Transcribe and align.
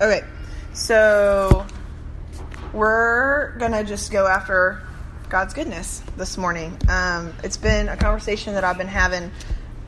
Okay, 0.00 0.22
so 0.74 1.66
we're 2.72 3.58
gonna 3.58 3.82
just 3.82 4.12
go 4.12 4.28
after 4.28 4.80
God's 5.28 5.54
goodness 5.54 6.04
this 6.16 6.38
morning. 6.38 6.78
Um, 6.88 7.34
it's 7.42 7.56
been 7.56 7.88
a 7.88 7.96
conversation 7.96 8.54
that 8.54 8.62
I've 8.62 8.78
been 8.78 8.86
having 8.86 9.32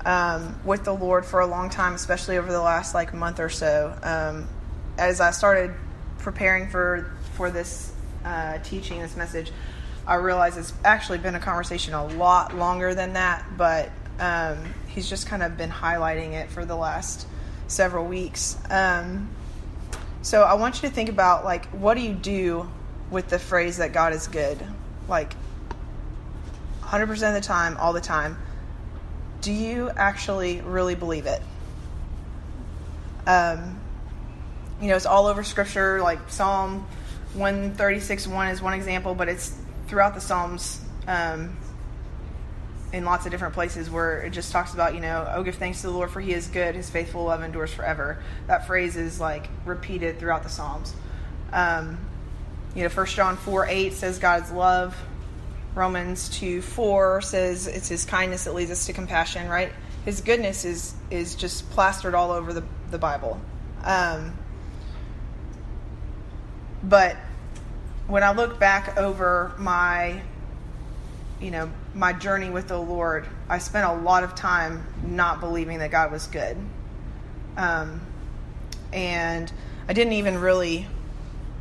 um, 0.05 0.59
with 0.65 0.83
the 0.83 0.93
Lord 0.93 1.25
for 1.25 1.39
a 1.39 1.47
long 1.47 1.71
time, 1.71 1.95
especially 1.95 2.39
over 2.39 2.51
the 2.51 2.61
last 2.61 2.93
like 2.93 3.15
month 3.15 3.39
or 3.39 3.51
so. 3.51 3.97
Um, 4.03 4.49
as 4.99 5.21
I 5.21 5.31
started 5.31 5.77
preparing 6.19 6.69
for 6.71 7.15
for 7.35 7.53
this 7.53 7.93
uh, 8.25 8.59
teaching, 8.65 8.99
this 8.99 9.15
message, 9.15 9.53
I 10.09 10.17
realized 10.17 10.59
it's 10.59 10.75
actually 10.85 11.19
been 11.19 11.37
a 11.37 11.41
conversation 11.41 11.95
a 11.95 12.05
lot 12.05 12.57
longer 12.57 12.97
than 12.97 13.13
that, 13.13 13.45
but 13.57 13.93
um, 14.19 14.59
he's 14.89 15.09
just 15.09 15.29
kind 15.29 15.45
of 15.45 15.57
been 15.57 15.71
highlighting 15.71 16.33
it 16.33 16.51
for 16.51 16.65
the 16.65 16.75
last 16.75 17.29
several 17.69 18.07
weeks. 18.07 18.59
Um, 18.69 19.31
so 20.23 20.43
I 20.43 20.55
want 20.55 20.83
you 20.83 20.89
to 20.89 20.95
think 20.95 21.09
about 21.09 21.45
like 21.45 21.67
what 21.67 21.95
do 21.95 22.03
you 22.03 22.15
do 22.15 22.71
with 23.11 23.29
the 23.29 23.39
phrase 23.39 23.79
that 23.79 23.93
God 23.93 24.13
is 24.13 24.27
good? 24.29 24.59
Like 25.09 25.35
100% 26.83 27.11
of 27.11 27.35
the 27.35 27.41
time, 27.41 27.77
all 27.77 27.93
the 27.93 28.01
time. 28.01 28.37
Do 29.41 29.53
you 29.53 29.91
actually 29.91 30.61
really 30.61 30.95
believe 30.95 31.27
it? 31.27 31.41
Um, 33.27 33.81
you 34.81 34.89
know, 34.89 34.97
it's 34.97 35.07
all 35.07 35.27
over 35.27 35.43
scripture, 35.43 36.03
like 36.03 36.31
Psalm 36.31 36.87
136 37.35 38.27
1 38.27 38.49
is 38.49 38.61
one 38.61 38.75
example, 38.75 39.15
but 39.15 39.29
it's 39.29 39.57
throughout 39.87 40.15
the 40.15 40.21
Psalms 40.21 40.81
um, 41.07 41.57
in 42.93 43.05
lots 43.05 43.25
of 43.25 43.31
different 43.31 43.55
places 43.55 43.89
where 43.89 44.23
it 44.23 44.31
just 44.31 44.51
talks 44.53 44.75
about, 44.75 44.95
you 44.95 45.01
know, 45.01 45.29
oh, 45.33 45.43
give 45.43 45.55
thanks 45.55 45.81
to 45.83 45.87
the 45.87 45.93
Lord 45.93 46.11
for 46.11 46.21
he 46.21 46.33
is 46.33 46.49
good, 46.49 46.75
his 46.75 46.91
faithful 46.91 47.25
love 47.25 47.43
endures 47.43 47.73
forever. 47.73 48.23
That 48.47 48.67
phrase 48.67 48.97
is 48.97 49.21
like 49.21 49.49
repeated 49.65 50.19
throughout 50.19 50.43
the 50.43 50.49
Psalms. 50.49 50.95
Um, 51.53 51.99
you 52.75 52.83
know, 52.83 52.89
1 52.89 53.07
John 53.07 53.37
4 53.37 53.67
8 53.67 53.93
says 53.93 54.19
God's 54.19 54.51
love. 54.51 54.97
Romans 55.75 56.29
2 56.31 56.63
4 56.63 57.23
says 57.23 57.67
it's 57.67 57.89
his 57.89 58.05
kindness 58.05 58.45
that 58.45 58.55
leads 58.55 58.71
us 58.71 58.87
to 58.87 58.93
compassion, 58.93 59.49
right? 59.49 59.73
His 60.05 60.21
goodness 60.21 60.65
is 60.65 60.95
is 61.11 61.35
just 61.35 61.71
plastered 61.71 62.15
all 62.15 62.33
over 62.33 62.53
the, 62.53 62.65
the 62.91 62.99
Bible. 62.99 63.41
Um, 63.85 64.37
but 66.83 67.17
when 68.09 68.23
I 68.23 68.33
look 68.33 68.59
back 68.59 68.97
over 68.97 69.53
my, 69.59 70.23
you 71.41 71.51
know, 71.51 71.71
my 71.95 72.13
journey 72.13 72.51
with 72.51 72.69
the 72.69 72.79
Lord, 72.79 73.27
I 73.49 73.59
spent 73.59 73.87
a 73.87 73.93
lot 73.93 74.23
of 74.23 74.35
time 74.35 74.87
not 75.05 75.41
believing 75.41 75.79
that 75.79 75.91
God 75.91 76.13
was 76.13 76.27
good. 76.27 76.57
Um, 77.57 78.01
and 78.93 79.53
I 79.89 79.93
didn't 79.93 80.15
even 80.15 80.39
really 80.39 80.87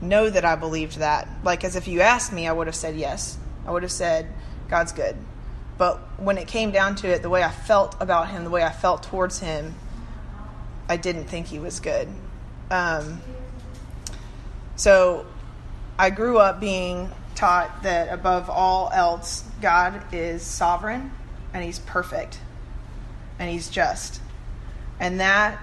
know 0.02 0.30
that 0.30 0.46
I 0.46 0.56
believed 0.56 0.98
that. 0.98 1.28
Like, 1.44 1.64
as 1.64 1.76
if 1.76 1.88
you 1.88 2.02
asked 2.02 2.32
me, 2.32 2.48
I 2.48 2.52
would 2.52 2.68
have 2.68 2.76
said 2.76 2.96
yes. 2.96 3.38
I 3.66 3.72
would 3.72 3.84
have 3.84 3.92
said, 3.92 4.28
God's 4.70 4.92
good. 4.92 5.16
But 5.78 5.98
when 6.20 6.38
it 6.38 6.48
came 6.48 6.72
down 6.72 6.96
to 6.96 7.08
it, 7.08 7.22
the 7.22 7.30
way 7.30 7.44
I 7.44 7.52
felt 7.52 7.96
about 8.00 8.30
Him, 8.30 8.44
the 8.44 8.50
way 8.50 8.64
I 8.64 8.72
felt 8.72 9.04
towards 9.04 9.40
Him, 9.40 9.76
I 10.88 10.98
didn't 10.98 11.26
think 11.26 11.48
He 11.48 11.60
was 11.60 11.80
good. 11.80 12.08
Um, 12.70 13.22
so 14.76 15.26
I 15.98 16.10
grew 16.10 16.38
up 16.38 16.60
being 16.60 17.12
taught 17.40 17.84
that 17.84 18.12
above 18.14 18.50
all 18.50 18.92
else, 18.94 19.46
God 19.62 20.04
is 20.14 20.42
sovereign 20.42 21.10
and 21.54 21.64
He's 21.64 21.80
perfect 21.80 22.38
and 23.40 23.50
He's 23.50 23.70
just. 23.70 24.20
And 25.00 25.22
that 25.22 25.58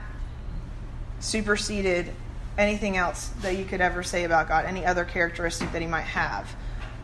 superseded 1.20 2.12
anything 2.56 2.96
else 2.96 3.28
that 3.42 3.58
you 3.58 3.66
could 3.66 3.82
ever 3.82 4.02
say 4.02 4.24
about 4.24 4.48
God, 4.48 4.64
any 4.64 4.86
other 4.86 5.04
characteristic 5.04 5.70
that 5.72 5.82
He 5.82 5.86
might 5.86 6.00
have. 6.02 6.56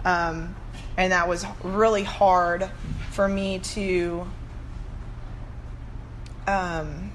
Um, 0.06 0.56
and 0.96 1.12
that 1.12 1.28
was 1.28 1.44
really 1.62 2.04
hard 2.04 2.68
for 3.11 3.28
me 3.28 3.58
to. 3.58 4.27
Um, 6.46 7.12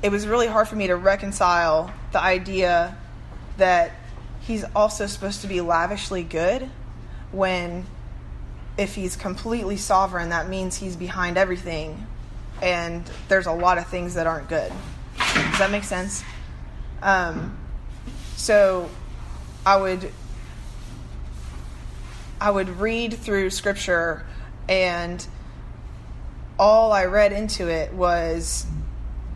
it 0.00 0.10
was 0.10 0.28
really 0.28 0.46
hard 0.46 0.68
for 0.68 0.76
me 0.76 0.86
to 0.86 0.96
reconcile 0.96 1.92
the 2.12 2.20
idea 2.20 2.96
that 3.56 3.90
he's 4.48 4.64
also 4.74 5.06
supposed 5.06 5.42
to 5.42 5.46
be 5.46 5.60
lavishly 5.60 6.24
good 6.24 6.68
when 7.30 7.86
if 8.76 8.96
he's 8.96 9.14
completely 9.14 9.76
sovereign 9.76 10.30
that 10.30 10.48
means 10.48 10.76
he's 10.76 10.96
behind 10.96 11.36
everything 11.36 12.06
and 12.60 13.08
there's 13.28 13.46
a 13.46 13.52
lot 13.52 13.78
of 13.78 13.86
things 13.86 14.14
that 14.14 14.26
aren't 14.26 14.48
good. 14.48 14.72
Does 15.16 15.58
that 15.58 15.70
make 15.70 15.84
sense? 15.84 16.24
Um, 17.02 17.56
so 18.38 18.88
i 19.66 19.76
would 19.76 20.12
i 22.40 22.48
would 22.48 22.68
read 22.68 23.12
through 23.12 23.50
scripture 23.50 24.24
and 24.68 25.26
all 26.56 26.92
i 26.92 27.04
read 27.04 27.32
into 27.32 27.68
it 27.68 27.92
was 27.92 28.64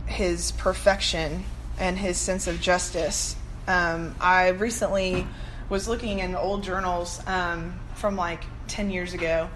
his 0.07 0.53
perfection 0.53 1.45
and 1.79 1.99
his 1.99 2.17
sense 2.17 2.47
of 2.47 2.61
justice 2.61 3.35
um, 3.67 4.15
I 4.21 4.49
recently 4.49 5.27
was 5.69 5.89
looking 5.89 6.19
in 6.19 6.35
old 6.35 6.63
journals 6.63 7.21
um, 7.27 7.79
from 7.95 8.17
like 8.17 8.45
10 8.69 8.91
years 8.91 9.15
ago 9.15 9.49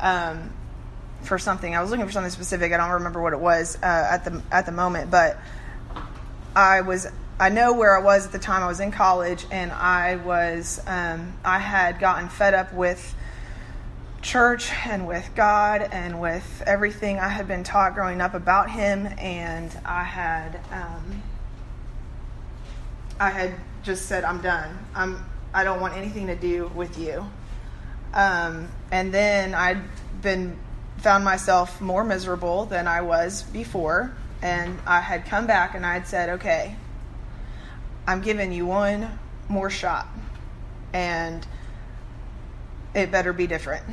um, 0.00 0.52
for 1.22 1.38
something. 1.38 1.74
I 1.76 1.82
was 1.82 1.90
looking 1.90 2.06
for 2.06 2.12
something 2.12 2.30
specific. 2.30 2.72
I 2.72 2.76
don't 2.76 2.90
remember 2.90 3.22
what 3.22 3.32
it 3.32 3.40
was 3.40 3.76
uh, 3.76 3.86
at 3.86 4.24
the 4.24 4.42
at 4.50 4.66
the 4.66 4.72
moment, 4.72 5.10
but 5.10 5.38
I 6.56 6.80
was 6.80 7.06
I 7.38 7.48
know 7.48 7.72
where 7.72 7.96
I 7.96 8.02
was 8.02 8.26
at 8.26 8.32
the 8.32 8.38
time. 8.38 8.62
I 8.62 8.66
was 8.66 8.80
in 8.80 8.90
college, 8.90 9.46
and 9.50 9.72
I 9.72 10.16
was 10.16 10.80
um, 10.86 11.34
I 11.44 11.58
had 11.58 11.98
gotten 11.98 12.28
fed 12.28 12.54
up 12.54 12.72
with 12.72 13.14
church 14.22 14.70
and 14.84 15.06
with 15.06 15.30
God 15.34 15.88
and 15.92 16.20
with 16.20 16.62
everything 16.66 17.18
I 17.18 17.28
had 17.28 17.48
been 17.48 17.64
taught 17.64 17.94
growing 17.94 18.20
up 18.20 18.34
about 18.34 18.70
Him, 18.70 19.06
and 19.18 19.74
I 19.84 20.04
had 20.04 20.60
um, 20.70 21.22
I 23.20 23.28
had 23.28 23.54
just 23.82 24.06
said, 24.06 24.24
I'm 24.24 24.40
done. 24.40 24.78
I'm, 24.94 25.22
I 25.52 25.62
don't 25.62 25.80
want 25.80 25.94
anything 25.94 26.28
to 26.28 26.34
do 26.34 26.68
with 26.74 26.98
you. 26.98 27.30
Um, 28.14 28.68
and 28.90 29.12
then 29.12 29.54
I'd 29.54 29.82
been 30.22 30.58
found 30.96 31.22
myself 31.22 31.82
more 31.82 32.02
miserable 32.02 32.64
than 32.64 32.88
I 32.88 33.02
was 33.02 33.42
before. 33.42 34.12
And 34.40 34.78
I 34.86 35.00
had 35.00 35.26
come 35.26 35.46
back 35.46 35.74
and 35.74 35.84
I 35.84 35.92
had 35.92 36.06
said, 36.06 36.30
okay, 36.30 36.74
I'm 38.06 38.22
giving 38.22 38.52
you 38.52 38.64
one 38.64 39.18
more 39.50 39.68
shot. 39.68 40.08
And 40.94 41.46
it 42.94 43.12
better 43.12 43.34
be 43.34 43.46
different. 43.46 43.84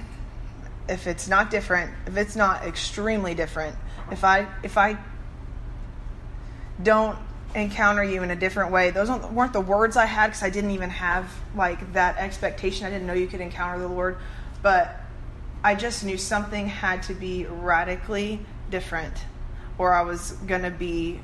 If 0.88 1.06
it's 1.06 1.28
not 1.28 1.52
different, 1.52 1.92
if 2.08 2.16
it's 2.16 2.38
not 2.38 2.64
extremely 2.64 3.36
different, 3.36 3.76
if 4.10 4.24
I 4.24 4.48
if 4.64 4.78
I 4.78 4.98
don't 6.82 7.18
encounter 7.58 8.04
you 8.04 8.22
in 8.22 8.30
a 8.30 8.36
different 8.36 8.72
way. 8.72 8.92
Those 8.92 9.10
weren't 9.10 9.52
the 9.52 9.62
words 9.62 9.98
I 9.98 10.06
had 10.06 10.28
because 10.28 10.44
I 10.44 10.50
didn't 10.50 10.72
even 10.72 10.92
have 10.92 11.30
like 11.56 11.94
that 11.94 12.18
expectation. 12.18 12.86
I 12.86 12.92
didn't 12.92 13.08
know 13.08 13.14
you 13.14 13.28
could 13.28 13.42
encounter 13.42 13.80
the 13.80 13.88
Lord, 13.88 14.18
but 14.62 14.96
I 15.64 15.74
just 15.74 16.06
knew 16.06 16.18
something 16.18 16.68
had 16.68 17.04
to 17.04 17.14
be 17.14 17.46
radically 17.46 18.40
different, 18.70 19.14
or 19.78 19.94
I 19.94 20.04
was 20.04 20.34
going 20.46 20.62
to 20.62 20.72
be 20.72 21.20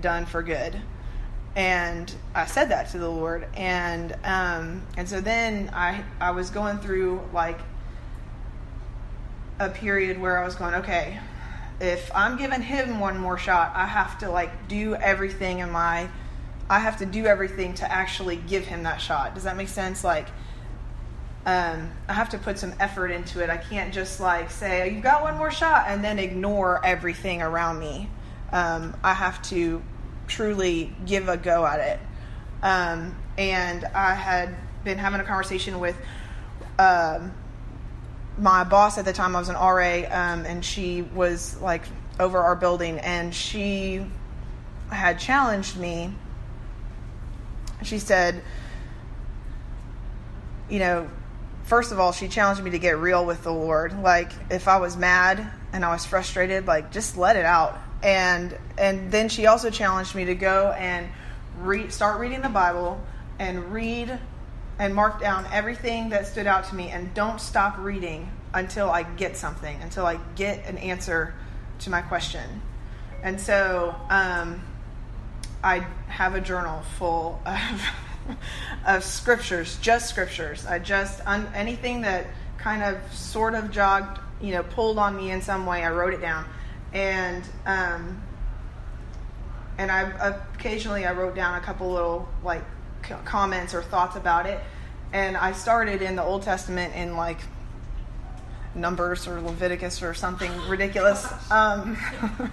done 0.00 0.26
for 0.26 0.42
good. 0.42 0.78
And 1.56 2.14
I 2.34 2.44
said 2.46 2.68
that 2.68 2.90
to 2.90 2.98
the 2.98 3.08
Lord, 3.08 3.48
and 3.54 4.12
um, 4.22 4.82
and 4.96 5.08
so 5.08 5.20
then 5.20 5.70
I 5.72 6.04
I 6.20 6.30
was 6.30 6.50
going 6.50 6.78
through 6.78 7.22
like 7.32 7.58
a 9.58 9.70
period 9.70 10.20
where 10.20 10.38
I 10.38 10.44
was 10.44 10.54
going, 10.54 10.74
okay, 10.74 11.18
if 11.80 12.10
I'm 12.14 12.36
giving 12.36 12.62
him 12.62 13.00
one 13.00 13.18
more 13.18 13.38
shot, 13.38 13.72
I 13.74 13.86
have 13.86 14.18
to 14.18 14.30
like 14.30 14.68
do 14.68 14.94
everything 14.94 15.60
in 15.60 15.70
my 15.70 16.08
I 16.68 16.78
have 16.78 16.98
to 16.98 17.06
do 17.06 17.26
everything 17.26 17.74
to 17.74 17.90
actually 17.90 18.36
give 18.36 18.64
him 18.64 18.84
that 18.84 19.00
shot. 19.00 19.34
Does 19.34 19.42
that 19.42 19.56
make 19.56 19.66
sense? 19.68 20.04
Like 20.04 20.28
um, 21.44 21.90
I 22.06 22.12
have 22.12 22.28
to 22.30 22.38
put 22.38 22.58
some 22.58 22.74
effort 22.78 23.08
into 23.08 23.42
it. 23.42 23.50
I 23.50 23.56
can't 23.56 23.92
just 23.92 24.20
like 24.20 24.50
say, 24.50 24.82
oh, 24.82 24.84
"You've 24.84 25.02
got 25.02 25.22
one 25.22 25.36
more 25.36 25.50
shot," 25.50 25.86
and 25.88 26.04
then 26.04 26.18
ignore 26.18 26.84
everything 26.84 27.42
around 27.42 27.80
me. 27.80 28.08
Um, 28.52 28.96
I 29.02 29.14
have 29.14 29.42
to 29.44 29.82
truly 30.28 30.92
give 31.06 31.28
a 31.28 31.36
go 31.36 31.66
at 31.66 31.80
it. 31.80 32.00
Um, 32.62 33.16
and 33.38 33.84
I 33.86 34.14
had 34.14 34.54
been 34.84 34.98
having 34.98 35.20
a 35.20 35.24
conversation 35.24 35.80
with 35.80 35.96
um, 36.78 37.32
my 38.40 38.64
boss 38.64 38.98
at 38.98 39.04
the 39.04 39.12
time, 39.12 39.36
I 39.36 39.38
was 39.38 39.48
an 39.48 39.56
RA, 39.56 40.04
um, 40.10 40.46
and 40.46 40.64
she 40.64 41.02
was 41.02 41.60
like 41.60 41.82
over 42.18 42.38
our 42.38 42.56
building, 42.56 42.98
and 42.98 43.34
she 43.34 44.04
had 44.90 45.18
challenged 45.18 45.76
me. 45.76 46.12
She 47.82 47.98
said, 47.98 48.42
you 50.68 50.78
know, 50.78 51.08
first 51.64 51.92
of 51.92 52.00
all, 52.00 52.12
she 52.12 52.28
challenged 52.28 52.62
me 52.62 52.70
to 52.70 52.78
get 52.78 52.98
real 52.98 53.24
with 53.24 53.42
the 53.42 53.52
Lord. 53.52 54.02
Like, 54.02 54.32
if 54.50 54.68
I 54.68 54.78
was 54.78 54.96
mad 54.96 55.50
and 55.72 55.84
I 55.84 55.92
was 55.92 56.04
frustrated, 56.04 56.66
like, 56.66 56.92
just 56.92 57.16
let 57.16 57.36
it 57.36 57.44
out. 57.44 57.78
And 58.02 58.56
and 58.78 59.12
then 59.12 59.28
she 59.28 59.46
also 59.46 59.70
challenged 59.70 60.14
me 60.14 60.24
to 60.26 60.34
go 60.34 60.72
and 60.72 61.08
read, 61.58 61.92
start 61.92 62.18
reading 62.18 62.40
the 62.40 62.48
Bible 62.48 63.00
and 63.38 63.72
read 63.72 64.18
and 64.80 64.94
mark 64.94 65.20
down 65.20 65.46
everything 65.52 66.08
that 66.08 66.26
stood 66.26 66.46
out 66.46 66.64
to 66.64 66.74
me 66.74 66.88
and 66.88 67.12
don't 67.12 67.38
stop 67.38 67.76
reading 67.78 68.26
until 68.54 68.90
I 68.90 69.02
get 69.02 69.36
something, 69.36 69.80
until 69.82 70.06
I 70.06 70.18
get 70.36 70.64
an 70.64 70.78
answer 70.78 71.34
to 71.80 71.90
my 71.90 72.00
question. 72.00 72.62
And 73.22 73.38
so 73.38 73.94
um, 74.08 74.62
I 75.62 75.80
have 76.08 76.34
a 76.34 76.40
journal 76.40 76.80
full 76.96 77.42
of, 77.44 78.36
of 78.86 79.04
scriptures, 79.04 79.78
just 79.82 80.08
scriptures. 80.08 80.64
I 80.64 80.78
just, 80.78 81.20
un, 81.26 81.46
anything 81.54 82.00
that 82.00 82.28
kind 82.56 82.82
of 82.82 83.12
sort 83.12 83.54
of 83.54 83.70
jogged, 83.70 84.18
you 84.40 84.52
know, 84.52 84.62
pulled 84.62 84.96
on 84.96 85.14
me 85.14 85.30
in 85.30 85.42
some 85.42 85.66
way, 85.66 85.84
I 85.84 85.90
wrote 85.90 86.14
it 86.14 86.22
down. 86.22 86.46
And, 86.94 87.44
um, 87.66 88.22
and 89.76 89.90
I 89.90 90.36
occasionally 90.54 91.04
I 91.04 91.12
wrote 91.12 91.34
down 91.34 91.56
a 91.56 91.60
couple 91.60 91.92
little 91.92 92.26
like 92.42 92.64
comments 93.24 93.74
or 93.74 93.82
thoughts 93.82 94.16
about 94.16 94.46
it. 94.46 94.60
And 95.12 95.36
I 95.36 95.52
started 95.52 96.02
in 96.02 96.16
the 96.16 96.22
Old 96.22 96.42
Testament 96.42 96.94
in 96.94 97.16
like 97.16 97.38
Numbers 98.74 99.26
or 99.26 99.40
Leviticus 99.40 100.02
or 100.02 100.14
something 100.14 100.52
ridiculous. 100.68 101.26
Um, 101.50 101.98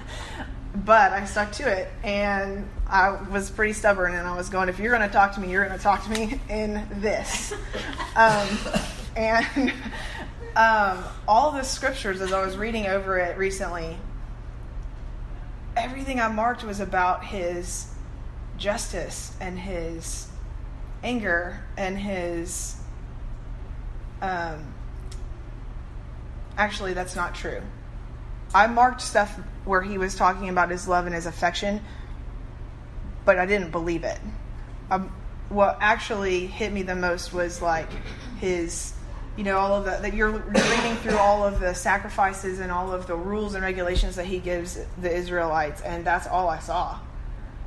but 0.76 1.12
I 1.12 1.26
stuck 1.26 1.52
to 1.54 1.68
it, 1.68 1.88
and 2.04 2.68
I 2.88 3.12
was 3.30 3.50
pretty 3.50 3.74
stubborn. 3.74 4.14
And 4.14 4.28
I 4.28 4.36
was 4.36 4.50
going, 4.50 4.70
if 4.70 4.80
you're 4.80 4.96
going 4.96 5.08
to 5.08 5.14
talk 5.14 5.34
to 5.36 5.40
me, 5.40 5.52
you're 5.52 5.66
going 5.66 5.78
to 5.78 5.84
talk 5.84 6.04
to 6.06 6.10
me 6.10 6.40
in 6.50 6.86
this. 6.96 7.54
Um, 8.16 8.48
and 9.16 9.72
um, 10.56 11.04
all 11.28 11.52
the 11.52 11.64
scriptures, 11.64 12.22
as 12.22 12.34
I 12.34 12.44
was 12.44 12.58
reading 12.58 12.88
over 12.88 13.20
it 13.20 13.38
recently, 13.38 13.98
everything 15.76 16.20
I 16.20 16.28
marked 16.28 16.64
was 16.64 16.80
about 16.80 17.24
his 17.24 17.94
justice 18.58 19.36
and 19.40 19.60
his 19.60 20.27
anger 21.08 21.64
and 21.78 21.98
his. 21.98 22.76
Um, 24.22 24.74
actually, 26.58 26.94
that's 26.94 27.16
not 27.16 27.34
true. 27.34 27.62
I 28.54 28.68
marked 28.68 29.02
stuff 29.02 29.40
where 29.66 29.82
he 29.82 29.98
was 29.98 30.16
talking 30.16 30.50
about 30.50 30.70
his 30.70 30.88
love 30.88 31.06
and 31.06 31.16
his 31.16 31.26
affection, 31.26 31.82
but 33.26 33.38
I 33.38 33.46
didn't 33.46 33.72
believe 33.72 34.04
it. 34.04 34.20
Um, 34.92 35.14
what 35.50 35.78
actually 35.80 36.48
hit 36.48 36.74
me 36.74 36.82
the 36.82 36.96
most 36.96 37.32
was 37.34 37.62
like 37.62 37.90
his, 38.40 38.94
you 39.38 39.44
know, 39.44 39.58
all 39.58 39.76
of 39.76 39.86
the 39.86 40.00
that 40.02 40.14
you're 40.14 40.32
reading 40.32 40.96
through 40.98 41.18
all 41.18 41.46
of 41.46 41.60
the 41.60 41.74
sacrifices 41.74 42.60
and 42.60 42.72
all 42.72 42.92
of 42.92 43.08
the 43.08 43.16
rules 43.16 43.54
and 43.54 43.64
regulations 43.64 44.16
that 44.18 44.26
he 44.26 44.40
gives 44.40 44.78
the 45.00 45.14
Israelites, 45.14 45.82
and 45.82 46.04
that's 46.04 46.28
all 46.28 46.50
I 46.50 46.60
saw. 46.60 47.00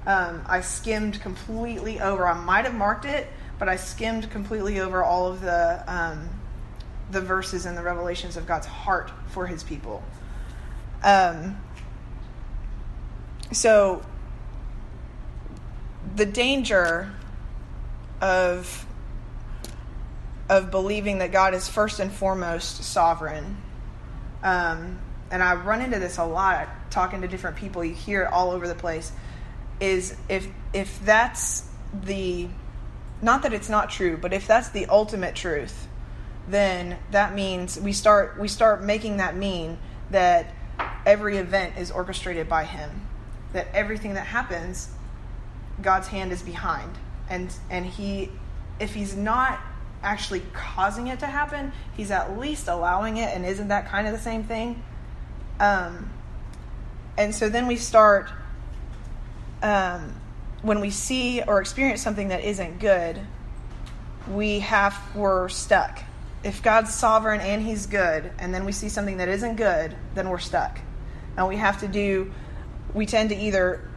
Um, 0.07 0.43
I 0.47 0.61
skimmed 0.61 1.21
completely 1.21 2.01
over. 2.01 2.27
I 2.27 2.35
might 2.35 2.65
have 2.65 2.75
marked 2.75 3.05
it, 3.05 3.27
but 3.59 3.69
I 3.69 3.77
skimmed 3.77 4.31
completely 4.31 4.81
over 4.81 5.05
all 5.05 5.31
of 5.31 5.41
the 5.41 5.85
um, 5.87 6.29
the 7.11 7.21
verses 7.21 7.67
and 7.67 7.77
the 7.77 7.83
revelations 7.83 8.37
of 8.37 8.47
God's 8.47 8.67
heart 8.67 9.11
for 9.29 9.47
His 9.47 9.63
people. 9.63 10.03
Um, 11.03 11.61
so 13.53 14.03
the 16.15 16.27
danger 16.27 17.13
of 18.21 18.87
of 20.49 20.71
believing 20.71 21.19
that 21.19 21.31
God 21.31 21.55
is 21.55 21.69
first 21.69 22.01
and 22.01 22.11
foremost 22.11 22.83
sovereign. 22.83 23.57
Um, 24.43 24.99
and 25.31 25.45
I 25.45 25.55
run 25.55 25.81
into 25.81 26.01
this 26.01 26.19
a 26.19 26.25
lot 26.25 26.69
talking 26.91 27.21
to 27.21 27.29
different 27.29 27.57
people. 27.57 27.85
You 27.85 27.95
hear 27.95 28.25
it 28.25 28.33
all 28.33 28.51
over 28.51 28.67
the 28.67 28.75
place. 28.75 29.13
Is 29.81 30.17
if 30.29 30.47
if 30.73 31.05
that's 31.05 31.69
the 32.05 32.49
not 33.23 33.43
that 33.43 33.53
it's 33.53 33.69
not 33.69 33.91
true, 33.91 34.17
but 34.17 34.33
if 34.33 34.47
that's 34.47 34.71
the 34.71 34.87
ultimate 34.87 35.35
truth, 35.35 35.89
then 36.49 36.99
that 37.11 37.35
means 37.35 37.79
we 37.81 37.93
start 37.93 38.39
we 38.39 38.49
start 38.49 38.83
making 38.83 39.19
that 39.19 39.37
mean 39.37 39.79
that 40.11 40.55
every 41.07 41.37
event 41.37 41.77
is 41.77 41.91
orchestrated 41.91 42.49
by 42.49 42.65
him 42.65 43.07
that 43.53 43.67
everything 43.75 44.15
that 44.15 44.27
happens 44.27 44.91
god's 45.83 46.09
hand 46.09 46.33
is 46.33 46.43
behind. 46.43 46.99
And 47.29 47.53
and 47.71 47.87
he 47.87 48.31
if 48.79 48.95
he's 48.95 49.17
not 49.17 49.61
actually 50.03 50.43
causing 50.53 51.09
it 51.09 51.21
to 51.21 51.27
happen 51.27 51.73
he's 51.97 52.11
at 52.11 52.39
least 52.39 52.69
allowing 52.69 53.19
it 53.19 53.35
and 53.35 53.45
isn't 53.45 53.69
that 53.69 53.89
kind 53.89 54.07
of 54.07 54.13
the 54.13 54.19
same 54.19 54.45
thing? 54.45 54.83
Um, 55.59 56.11
and 57.19 57.35
so 57.35 57.49
then 57.49 57.67
we 57.67 57.77
start 57.77 58.31
um, 59.63 60.15
when 60.63 60.81
we 60.81 60.91
see 60.91 61.43
or 61.43 61.61
experience 61.61 62.03
something 62.03 62.29
that 62.29 62.45
isn't 62.45 62.79
good 62.79 63.21
we 64.29 64.61
have 64.61 64.97
we're 65.15 65.49
stuck 65.49 66.03
if 66.43 66.63
God's 66.63 66.95
sovereign 66.95 67.41
and 67.41 67.63
He's 67.63 67.87
good, 67.87 68.31
and 68.39 68.55
then 68.55 68.65
we 68.65 68.73
see 68.73 68.89
something 68.89 69.19
that 69.19 69.29
isn't 69.29 69.57
good, 69.57 69.95
then 70.15 70.29
we're 70.31 70.39
stuck. 70.39 70.81
And 71.37 71.49
we 71.49 71.57
have 71.57 71.81
to 71.81 71.89
do, 71.89 72.33
we 72.95 73.07
tend 73.07 73.31
to 73.31 73.37
either 73.37 73.89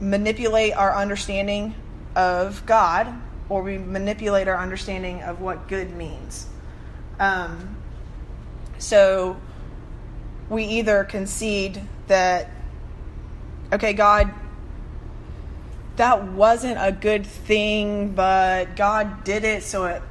manipulate 0.00 0.72
our 0.74 0.94
understanding 0.94 1.74
of 2.16 2.64
God 2.66 3.12
or 3.48 3.62
we 3.62 3.78
manipulate 3.78 4.48
our 4.48 4.56
understanding 4.56 5.22
of 5.22 5.40
what 5.40 5.68
good 5.68 5.94
means. 5.94 6.46
Um, 7.20 7.76
so 8.78 9.36
we 10.48 10.64
either 10.64 11.04
concede 11.04 11.80
that, 12.08 12.48
okay, 13.72 13.92
God, 13.92 14.32
that 15.96 16.24
wasn't 16.24 16.78
a 16.80 16.92
good 16.92 17.26
thing, 17.26 18.12
but 18.12 18.76
God 18.76 19.24
did 19.24 19.44
it, 19.44 19.62
so 19.62 19.84
it 19.84 20.02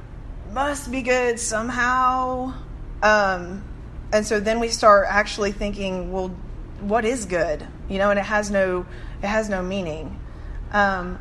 must 0.52 0.90
be 0.90 1.02
good 1.02 1.40
somehow. 1.40 2.54
Um, 3.02 3.64
and 4.12 4.26
so 4.26 4.38
then 4.38 4.60
we 4.60 4.68
start 4.68 5.06
actually 5.08 5.52
thinking, 5.52 6.12
well, 6.12 6.28
what 6.80 7.04
is 7.04 7.24
good? 7.24 7.66
You 7.88 7.98
know, 7.98 8.10
and 8.10 8.18
it 8.18 8.24
has 8.24 8.50
no 8.50 8.86
it 9.22 9.26
has 9.26 9.48
no 9.48 9.62
meaning. 9.62 10.18
Um, 10.72 11.18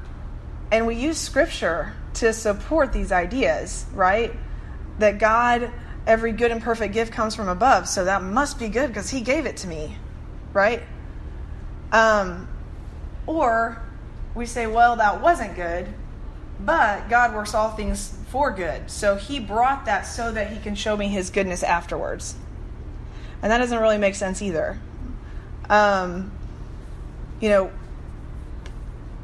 and 0.71 0.87
we 0.87 0.95
use 0.95 1.17
scripture 1.17 1.93
to 2.15 2.33
support 2.33 2.93
these 2.93 3.11
ideas, 3.11 3.85
right? 3.93 4.33
That 4.99 5.19
God, 5.19 5.71
every 6.07 6.31
good 6.31 6.51
and 6.51 6.61
perfect 6.61 6.93
gift 6.93 7.13
comes 7.13 7.35
from 7.35 7.47
above, 7.47 7.87
so 7.87 8.05
that 8.05 8.23
must 8.23 8.59
be 8.59 8.69
good 8.69 8.87
because 8.87 9.09
He 9.09 9.21
gave 9.21 9.45
it 9.45 9.57
to 9.57 9.67
me, 9.67 9.97
right? 10.53 10.83
Um, 11.91 12.47
or 13.27 13.81
we 14.35 14.45
say, 14.45 14.67
well, 14.67 14.95
that 14.95 15.21
wasn't 15.21 15.55
good, 15.55 15.87
but 16.59 17.09
God 17.09 17.33
works 17.33 17.53
all 17.53 17.71
things 17.71 18.17
for 18.29 18.51
good. 18.51 18.89
So 18.89 19.15
he 19.15 19.39
brought 19.39 19.85
that 19.85 20.03
so 20.03 20.31
that 20.31 20.51
he 20.51 20.59
can 20.59 20.75
show 20.75 20.95
me 20.95 21.07
his 21.07 21.29
goodness 21.29 21.63
afterwards. 21.63 22.35
And 23.41 23.51
that 23.51 23.57
doesn't 23.57 23.79
really 23.79 23.97
make 23.97 24.15
sense 24.15 24.41
either. 24.41 24.79
Um, 25.69 26.31
you 27.39 27.49
know, 27.49 27.71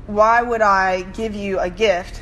why 0.08 0.42
would 0.42 0.62
I 0.62 1.04
give 1.04 1.36
you 1.36 1.60
a 1.60 1.70
gift 1.70 2.22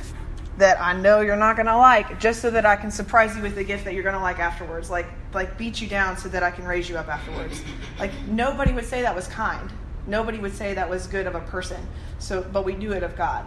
that 0.58 0.80
I 0.80 0.94
know 0.94 1.22
you're 1.22 1.36
not 1.36 1.56
going 1.56 1.68
to 1.68 1.78
like 1.78 2.20
just 2.20 2.42
so 2.42 2.50
that 2.52 2.66
I 2.66 2.76
can 2.76 2.92
surprise 2.92 3.36
you 3.36 3.42
with 3.42 3.56
the 3.56 3.64
gift 3.64 3.86
that 3.86 3.94
you're 3.94 4.04
going 4.04 4.16
to 4.16 4.22
like 4.22 4.40
afterwards? 4.40 4.90
Like, 4.90 5.08
like 5.34 5.58
beat 5.58 5.82
you 5.82 5.88
down 5.88 6.18
so 6.18 6.30
that 6.30 6.44
I 6.44 6.52
can 6.52 6.66
raise 6.66 6.90
you 6.90 6.98
up 6.98 7.08
afterwards. 7.08 7.62
Like, 8.00 8.12
nobody 8.28 8.74
would 8.74 8.86
say 8.86 9.02
that 9.04 9.16
was 9.16 9.28
kind. 9.28 9.72
Nobody 10.08 10.40
would 10.40 10.56
say 10.56 10.74
that 10.76 10.90
was 10.90 11.08
good 11.08 11.28
of 11.28 11.36
a 11.36 11.42
person. 11.42 11.86
So, 12.20 12.44
but 12.44 12.64
we 12.64 12.74
do 12.74 12.92
it 12.92 13.04
of 13.04 13.16
God. 13.16 13.46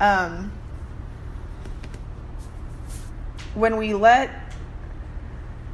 Um, 0.00 0.52
when 3.54 3.76
we 3.76 3.94
let 3.94 4.30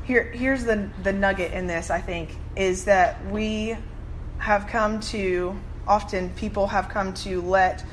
here 0.05 0.25
here's 0.25 0.64
the 0.64 0.90
the 1.02 1.12
nugget 1.12 1.52
in 1.52 1.67
this 1.67 1.90
I 1.90 2.00
think 2.00 2.37
is 2.57 2.85
that 2.85 3.25
we 3.31 3.76
have 4.38 4.67
come 4.67 5.00
to 5.00 5.59
often 5.87 6.31
people 6.31 6.67
have 6.69 6.88
come 6.88 7.14
to 7.14 7.40
let 7.40 7.85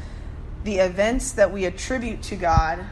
the 0.63 0.77
events 0.77 1.31
that 1.33 1.51
we 1.51 1.65
attribute 1.65 2.21
to 2.23 2.35
God 2.35 2.83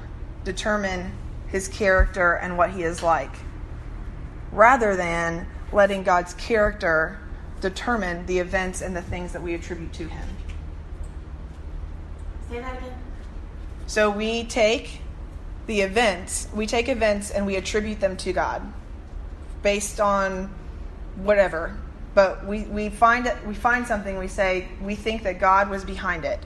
determine 0.44 1.12
his 1.48 1.68
character 1.68 2.34
and 2.34 2.58
what 2.58 2.72
he 2.72 2.84
is 2.84 3.04
like 3.04 3.36
rather 4.52 4.96
than 4.96 5.48
letting 5.74 6.04
God's 6.04 6.34
character 6.36 7.20
determine 7.62 8.26
the 8.26 8.40
events 8.40 8.82
and 8.82 8.96
the 8.96 9.02
things 9.02 9.34
that 9.34 9.42
we 9.42 9.54
attribute 9.54 9.94
to 9.94 10.08
him. 10.08 10.28
Say 12.50 12.60
that 12.60 12.78
again. 12.78 12.94
So 13.88 14.10
we 14.10 14.44
take 14.44 15.02
the 15.68 15.82
events, 15.82 16.48
we 16.54 16.68
take 16.68 16.90
events 16.90 17.32
and 17.32 17.46
we 17.46 17.56
attribute 17.56 18.00
them 18.00 18.18
to 18.18 18.34
God 18.34 18.62
based 19.64 20.00
on 20.00 20.54
whatever. 21.16 21.78
But 22.14 22.46
we, 22.46 22.62
we 22.64 22.90
find 22.90 23.26
it, 23.26 23.36
we 23.46 23.56
find 23.56 23.86
something, 23.86 24.18
we 24.18 24.28
say 24.28 24.68
we 24.82 24.96
think 24.96 25.24
that 25.24 25.40
God 25.40 25.70
was 25.70 25.84
behind 25.84 26.24
it. 26.24 26.40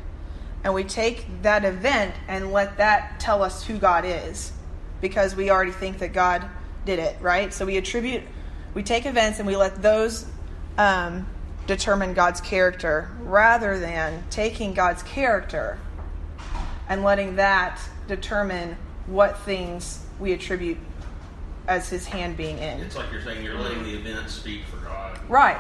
And 0.63 0.73
we 0.73 0.83
take 0.83 1.25
that 1.43 1.63
event 1.63 2.15
and 2.27 2.51
let 2.51 2.77
that 2.77 3.19
tell 3.19 3.43
us 3.43 3.65
who 3.65 3.77
God 3.77 4.03
is 4.05 4.51
because 4.99 5.35
we 5.35 5.49
already 5.49 5.71
think 5.71 5.99
that 5.99 6.11
God 6.11 6.45
did 6.85 6.99
it, 6.99 7.17
right? 7.21 7.53
So 7.53 7.65
we 7.65 7.77
attribute, 7.77 8.23
we 8.73 8.83
take 8.83 9.05
events 9.05 9.39
and 9.39 9.47
we 9.47 9.55
let 9.55 9.81
those 9.81 10.25
um, 10.79 11.27
determine 11.67 12.13
God's 12.13 12.39
character 12.39 13.11
rather 13.21 13.77
than 13.77 14.23
taking 14.29 14.73
God's 14.73 15.03
character 15.03 15.77
and 16.87 17.03
letting 17.03 17.35
that 17.35 17.79
determine 18.07 18.77
what 19.05 19.37
things 19.39 20.03
we 20.19 20.31
attribute 20.31 20.77
as 21.67 21.89
his 21.89 22.07
hand 22.07 22.37
being 22.37 22.57
in. 22.57 22.79
It's 22.79 22.95
like 22.95 23.11
you're 23.11 23.21
saying 23.21 23.43
you're 23.43 23.59
letting 23.59 23.83
the 23.83 23.93
event 23.93 24.29
speak 24.29 24.61
for 24.65 24.77
God. 24.77 25.19
Right. 25.27 25.59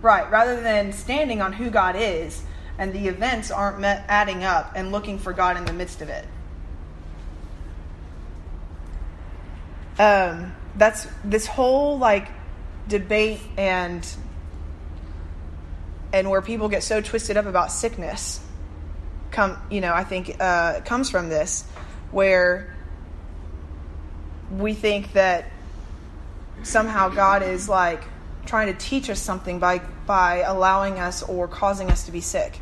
Right. 0.00 0.30
Rather 0.30 0.60
than 0.60 0.92
standing 0.92 1.42
on 1.42 1.52
who 1.52 1.68
God 1.68 1.96
is 1.98 2.42
and 2.78 2.92
the 2.92 3.08
events 3.08 3.50
aren't 3.50 3.80
met 3.80 4.04
adding 4.06 4.44
up 4.44 4.72
and 4.76 4.92
looking 4.92 5.18
for 5.18 5.32
God 5.32 5.56
in 5.56 5.64
the 5.64 5.72
midst 5.72 6.02
of 6.02 6.08
it. 6.08 6.24
Um, 9.98 10.54
that's 10.76 11.08
this 11.24 11.46
whole 11.46 11.98
like 11.98 12.28
debate 12.86 13.40
and 13.56 14.06
and 16.16 16.30
where 16.30 16.40
people 16.40 16.68
get 16.68 16.82
so 16.82 17.00
twisted 17.00 17.36
up 17.36 17.46
about 17.46 17.70
sickness 17.70 18.40
come 19.30 19.56
you 19.70 19.80
know 19.80 19.92
i 19.92 20.02
think 20.02 20.36
uh, 20.40 20.80
comes 20.80 21.10
from 21.10 21.28
this 21.28 21.64
where 22.10 22.74
we 24.50 24.72
think 24.72 25.12
that 25.12 25.50
somehow 26.62 27.08
god 27.08 27.42
is 27.42 27.68
like 27.68 28.02
trying 28.46 28.72
to 28.72 28.78
teach 28.78 29.10
us 29.10 29.20
something 29.20 29.58
by 29.58 29.78
by 30.06 30.36
allowing 30.38 30.98
us 30.98 31.22
or 31.22 31.46
causing 31.48 31.90
us 31.90 32.06
to 32.06 32.12
be 32.12 32.20
sick 32.20 32.58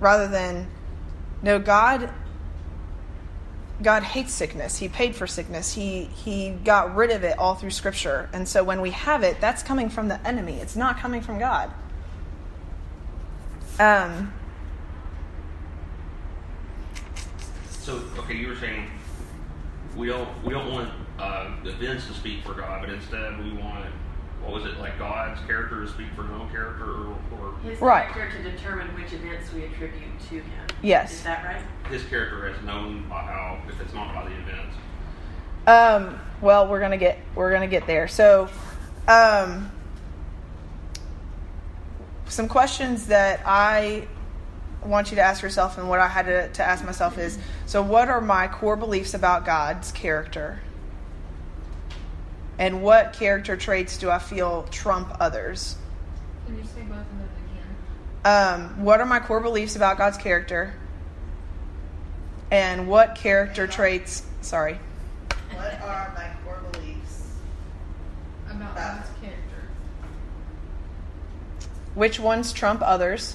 rather 0.00 0.26
than 0.26 0.66
no 1.42 1.58
god 1.58 2.12
God 3.82 4.02
hates 4.02 4.32
sickness. 4.32 4.78
He 4.78 4.88
paid 4.88 5.14
for 5.14 5.26
sickness. 5.26 5.74
He 5.74 6.04
he 6.04 6.50
got 6.50 6.96
rid 6.96 7.10
of 7.10 7.24
it 7.24 7.38
all 7.38 7.54
through 7.54 7.72
scripture. 7.72 8.28
And 8.32 8.48
so 8.48 8.64
when 8.64 8.80
we 8.80 8.90
have 8.92 9.22
it, 9.22 9.38
that's 9.40 9.62
coming 9.62 9.90
from 9.90 10.08
the 10.08 10.26
enemy. 10.26 10.54
It's 10.54 10.76
not 10.76 10.98
coming 10.98 11.20
from 11.20 11.38
God. 11.38 11.70
Um 13.78 14.32
So 17.70 18.02
okay, 18.18 18.34
you 18.34 18.48
were 18.48 18.56
saying 18.56 18.90
we 19.96 20.08
don't 20.08 20.28
we 20.44 20.52
don't 20.52 20.72
want 20.72 20.90
uh, 21.18 21.50
events 21.64 22.06
to 22.08 22.12
speak 22.14 22.44
for 22.44 22.54
God, 22.54 22.80
but 22.82 22.90
instead 22.90 23.38
we 23.42 23.52
want 23.52 23.86
what 24.42 24.52
was 24.52 24.64
it 24.64 24.78
like 24.78 24.98
God's 24.98 25.40
character 25.46 25.80
to 25.84 25.88
speak 25.88 26.08
for 26.14 26.22
no 26.22 26.46
character 26.52 26.84
or, 26.84 27.16
or 27.32 27.54
His 27.64 27.80
Right. 27.80 28.08
character 28.12 28.42
to 28.42 28.50
determine 28.50 28.86
which 28.94 29.12
events 29.12 29.52
we 29.52 29.64
attribute 29.64 30.20
to 30.28 30.34
him. 30.36 30.66
Yes. 30.82 31.12
Is 31.12 31.22
that 31.24 31.44
right? 31.44 31.62
his 31.90 32.04
character 32.04 32.48
is 32.48 32.60
known 32.64 33.08
by 33.08 33.22
how 33.22 33.58
if 33.68 33.80
it's 33.80 33.94
not 33.94 34.12
by 34.14 34.28
the 34.28 34.34
events. 34.36 34.76
Um, 35.66 36.18
well, 36.40 36.66
we're 36.68 36.80
gonna 36.80 36.96
get 36.98 37.18
we're 37.34 37.52
gonna 37.52 37.66
get 37.68 37.86
there. 37.86 38.08
So, 38.08 38.48
um, 39.08 39.70
some 42.28 42.48
questions 42.48 43.06
that 43.06 43.40
I 43.44 44.08
want 44.84 45.10
you 45.10 45.16
to 45.16 45.22
ask 45.22 45.42
yourself, 45.42 45.78
and 45.78 45.88
what 45.88 46.00
I 46.00 46.08
had 46.08 46.26
to, 46.26 46.48
to 46.48 46.62
ask 46.62 46.84
myself 46.84 47.18
is: 47.18 47.38
so, 47.66 47.82
what 47.82 48.08
are 48.08 48.20
my 48.20 48.48
core 48.48 48.76
beliefs 48.76 49.14
about 49.14 49.44
God's 49.44 49.92
character, 49.92 50.60
and 52.58 52.82
what 52.82 53.12
character 53.12 53.56
traits 53.56 53.98
do 53.98 54.10
I 54.10 54.18
feel 54.18 54.64
trump 54.70 55.16
others? 55.20 55.76
Can 56.46 56.56
you 56.58 56.64
say 56.64 56.82
both 56.82 56.98
of 56.98 57.18
those 57.18 57.28
again? 57.50 58.70
Um, 58.74 58.84
what 58.84 59.00
are 59.00 59.06
my 59.06 59.20
core 59.20 59.40
beliefs 59.40 59.76
about 59.76 59.98
God's 59.98 60.16
character, 60.18 60.74
and 62.50 62.88
what 62.88 63.14
character 63.14 63.66
traits? 63.66 64.22
Sorry. 64.40 64.78
What 65.52 65.80
are 65.82 66.12
my 66.14 66.30
core 66.44 66.60
beliefs? 66.70 67.32
About 68.50 68.74
God's 68.76 69.08
character. 69.20 69.35
Which 71.96 72.20
ones 72.20 72.52
trump 72.52 72.82
others? 72.84 73.34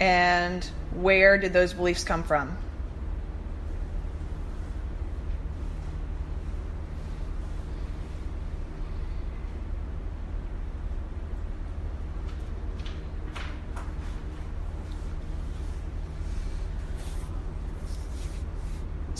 And 0.00 0.64
where 0.94 1.36
did 1.36 1.52
those 1.52 1.74
beliefs 1.74 2.02
come 2.02 2.22
from? 2.22 2.56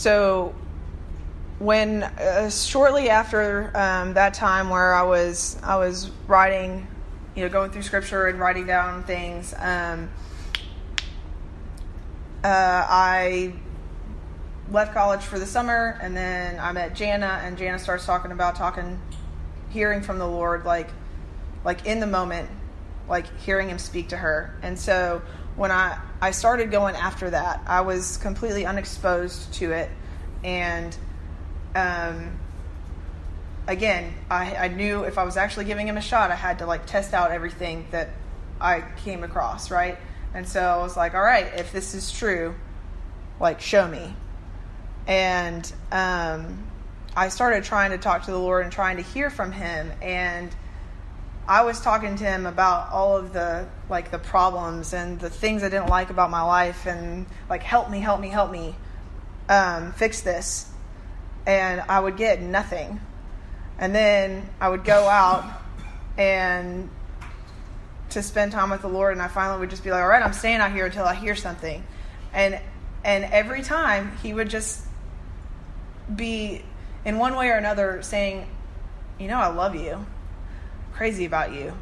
So, 0.02 0.52
when 1.61 2.02
uh, 2.02 2.50
shortly 2.50 3.09
after 3.09 3.71
um, 3.76 4.14
that 4.14 4.35
time 4.35 4.68
where 4.68 4.92
I 4.92 5.04
was 5.04 5.56
I 5.62 5.76
was 5.76 6.11
writing, 6.26 6.88
you 7.37 7.44
know, 7.44 7.49
going 7.49 7.71
through 7.71 7.82
scripture 7.82 8.26
and 8.26 8.40
writing 8.40 8.66
down 8.66 9.04
things, 9.04 9.54
um, 9.56 10.11
uh, 12.42 12.49
I 12.88 13.52
left 14.73 14.92
college 14.92 15.21
for 15.23 15.38
the 15.38 15.47
summer, 15.47 15.97
and 16.02 16.16
then 16.16 16.59
I 16.59 16.73
met 16.73 16.97
Jana, 16.97 17.40
and 17.44 17.56
Jana 17.56 17.78
starts 17.78 18.04
talking 18.04 18.32
about 18.32 18.56
talking, 18.56 19.00
hearing 19.71 20.02
from 20.02 20.18
the 20.18 20.26
Lord, 20.26 20.64
like, 20.64 20.88
like 21.64 21.87
in 21.87 22.00
the 22.00 22.09
moment, 22.09 22.50
like 23.09 23.38
hearing 23.38 23.68
Him 23.68 23.78
speak 23.78 24.09
to 24.09 24.16
her, 24.16 24.52
and 24.62 24.76
so 24.76 25.23
when 25.56 25.71
I 25.71 25.99
I 26.21 26.30
started 26.30 26.71
going 26.71 26.97
after 26.97 27.30
that, 27.30 27.62
I 27.66 27.82
was 27.82 28.16
completely 28.18 28.64
unexposed 28.66 29.52
to 29.54 29.73
it, 29.73 29.90
and 30.44 30.97
um, 31.75 32.38
again, 33.66 34.12
I, 34.30 34.54
I 34.54 34.68
knew 34.68 35.04
if 35.04 35.18
I 35.18 35.25
was 35.25 35.37
actually 35.37 35.66
giving 35.66 35.88
him 35.88 35.97
a 35.97 36.02
shot, 36.02 36.30
I 36.30 36.37
had 36.37 36.59
to 36.59 36.66
like 36.66 36.87
test 36.87 37.14
out 37.14 37.30
everything 37.30 37.87
that 37.90 38.11
I 38.61 38.85
came 39.04 39.25
across, 39.25 39.71
right? 39.71 39.99
And 40.35 40.49
so 40.49 40.61
I 40.61 40.78
was 40.78 40.97
like, 40.97 41.14
all 41.14 41.23
right, 41.23 41.47
if 41.59 41.73
this 41.73 41.94
is 41.94 42.11
true, 42.11 42.54
like 43.40 43.61
show 43.61 43.87
me. 43.87 44.14
And 45.06 45.71
um, 45.90 46.66
I 47.16 47.28
started 47.28 47.64
trying 47.64 47.90
to 47.90 47.99
talk 47.99 48.25
to 48.25 48.30
the 48.30 48.38
Lord 48.38 48.64
and 48.64 48.73
trying 48.73 48.97
to 48.97 49.02
hear 49.02 49.30
from 49.30 49.52
Him, 49.52 49.92
and 50.00 50.54
I 51.47 51.64
was 51.64 51.80
talking 51.80 52.16
to 52.16 52.25
Him 52.25 52.47
about 52.47 52.92
all 52.92 53.16
of 53.16 53.32
the 53.32 53.66
like 53.92 54.11
the 54.11 54.18
problems 54.18 54.92
and 54.92 55.20
the 55.20 55.30
things 55.30 55.62
I 55.62 55.68
didn't 55.68 55.88
like 55.88 56.11
about 56.11 56.30
my 56.30 56.42
life, 56.42 56.87
and 56.87 57.26
like 57.49 57.62
help 57.62 57.88
me, 57.88 58.00
help 58.00 58.20
me, 58.20 58.28
help 58.28 58.50
me, 58.50 58.75
um, 59.49 59.92
fix 59.92 60.22
this 60.22 60.72
and 61.46 61.80
I 61.88 62.00
would 62.00 62.16
get 62.16 62.40
nothing. 62.40 63.00
And 63.78 63.94
then 63.94 64.49
I 64.61 64.68
would 64.68 64.84
go 64.84 65.08
out 65.08 65.44
and 66.16 66.88
to 68.11 68.22
spend 68.22 68.52
time 68.52 68.70
with 68.70 68.82
the 68.82 68.88
Lord, 68.88 69.12
and 69.12 69.22
I 69.22 69.28
finally 69.28 69.61
would 69.61 69.70
just 69.70 69.82
be 69.82 69.90
like, 69.90 70.02
"All 70.02 70.08
right, 70.08 70.22
I'm 70.22 70.34
staying 70.34 70.58
out 70.58 70.72
here 70.72 70.87
until 70.87 71.04
I 71.04 71.14
hear 71.14 71.34
something." 71.34 71.82
And 72.32 72.61
and 73.04 73.25
every 73.25 73.62
time 73.62 74.16
he 74.22 74.32
would 74.32 74.49
just 74.49 74.82
be 76.14 76.62
in 77.04 77.18
one 77.18 77.34
way 77.34 77.49
or 77.49 77.56
another 77.56 78.02
saying, 78.02 78.46
"You 79.18 79.28
know, 79.28 79.38
I 79.38 79.49
love 79.49 79.75
you, 79.75 80.06
crazy 80.92 81.25
about 81.25 81.52
you." 81.52 81.72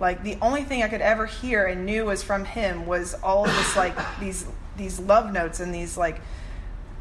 Like 0.00 0.22
the 0.22 0.36
only 0.42 0.64
thing 0.64 0.82
I 0.82 0.88
could 0.88 1.00
ever 1.00 1.26
hear 1.26 1.66
and 1.66 1.86
knew 1.86 2.06
was 2.06 2.22
from 2.22 2.44
him 2.44 2.86
was 2.86 3.14
all 3.22 3.46
of 3.46 3.54
this 3.54 3.76
like 3.76 3.96
these 4.20 4.46
these 4.76 4.98
love 4.98 5.32
notes 5.32 5.60
and 5.60 5.74
these 5.74 5.96
like 5.96 6.20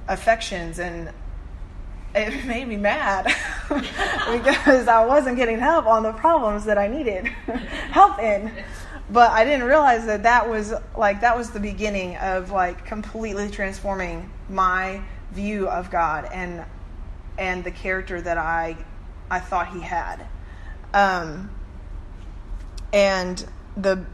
affections 0.08 0.80
and 0.80 1.12
it 2.16 2.46
made 2.46 2.68
me 2.68 2.78
mad 2.78 3.26
because 3.70 4.88
I 4.88 5.06
wasn't 5.06 5.38
getting 5.38 5.60
help 5.60 5.86
on 5.86 6.04
the 6.04 6.14
problems 6.14 6.66
that 6.66 6.78
I 6.78 6.88
needed 6.88 7.26
help 7.92 8.20
in. 8.20 8.52
But 9.10 9.32
I 9.32 9.44
didn't 9.44 9.66
realize 9.68 10.06
that 10.06 10.24
that 10.24 10.50
was 10.50 10.74
like 10.98 11.22
that 11.22 11.38
was 11.38 11.50
the 11.52 11.60
beginning 11.60 12.16
of 12.18 12.52
like 12.52 12.86
completely 12.86 13.50
transforming 13.50 14.32
my 14.50 15.02
view 15.32 15.68
of 15.68 15.92
God 15.92 16.30
and 16.32 16.64
and 17.38 17.64
the 17.64 17.72
character 17.72 18.22
that 18.22 18.38
I 18.38 18.78
I 19.30 19.40
thought 19.40 19.74
he 19.74 19.82
had. 19.82 20.26
Um, 20.94 21.50
and 22.94 23.46
the 23.76 24.06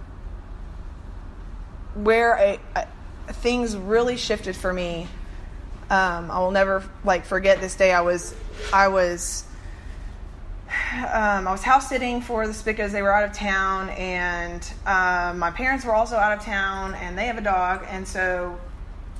where 1.94 2.36
I, 2.36 2.60
I, 2.76 2.86
things 3.34 3.76
really 3.76 4.18
shifted 4.18 4.56
for 4.56 4.74
me 4.74 5.08
um, 5.90 6.30
I 6.30 6.40
will 6.40 6.52
never 6.52 6.84
like 7.04 7.26
forget 7.26 7.62
this 7.62 7.76
day. 7.76 7.92
I 7.92 8.02
was, 8.02 8.36
I 8.72 8.90
was, 8.90 9.44
um, 10.94 11.48
I 11.48 11.52
was 11.52 11.64
house 11.64 11.90
sitting 11.90 12.22
for 12.22 12.46
the 12.46 12.54
Spiccas. 12.54 12.92
They 12.92 13.02
were 13.02 13.14
out 13.14 13.24
of 13.28 13.34
town, 13.34 13.90
and 13.90 14.62
um, 14.86 15.40
my 15.40 15.50
parents 15.50 15.86
were 15.86 15.96
also 15.96 16.16
out 16.16 16.38
of 16.38 16.44
town, 16.44 16.94
and 16.94 17.18
they 17.18 17.26
have 17.26 17.40
a 17.40 17.42
dog, 17.42 17.86
and 17.90 18.08
so 18.08 18.60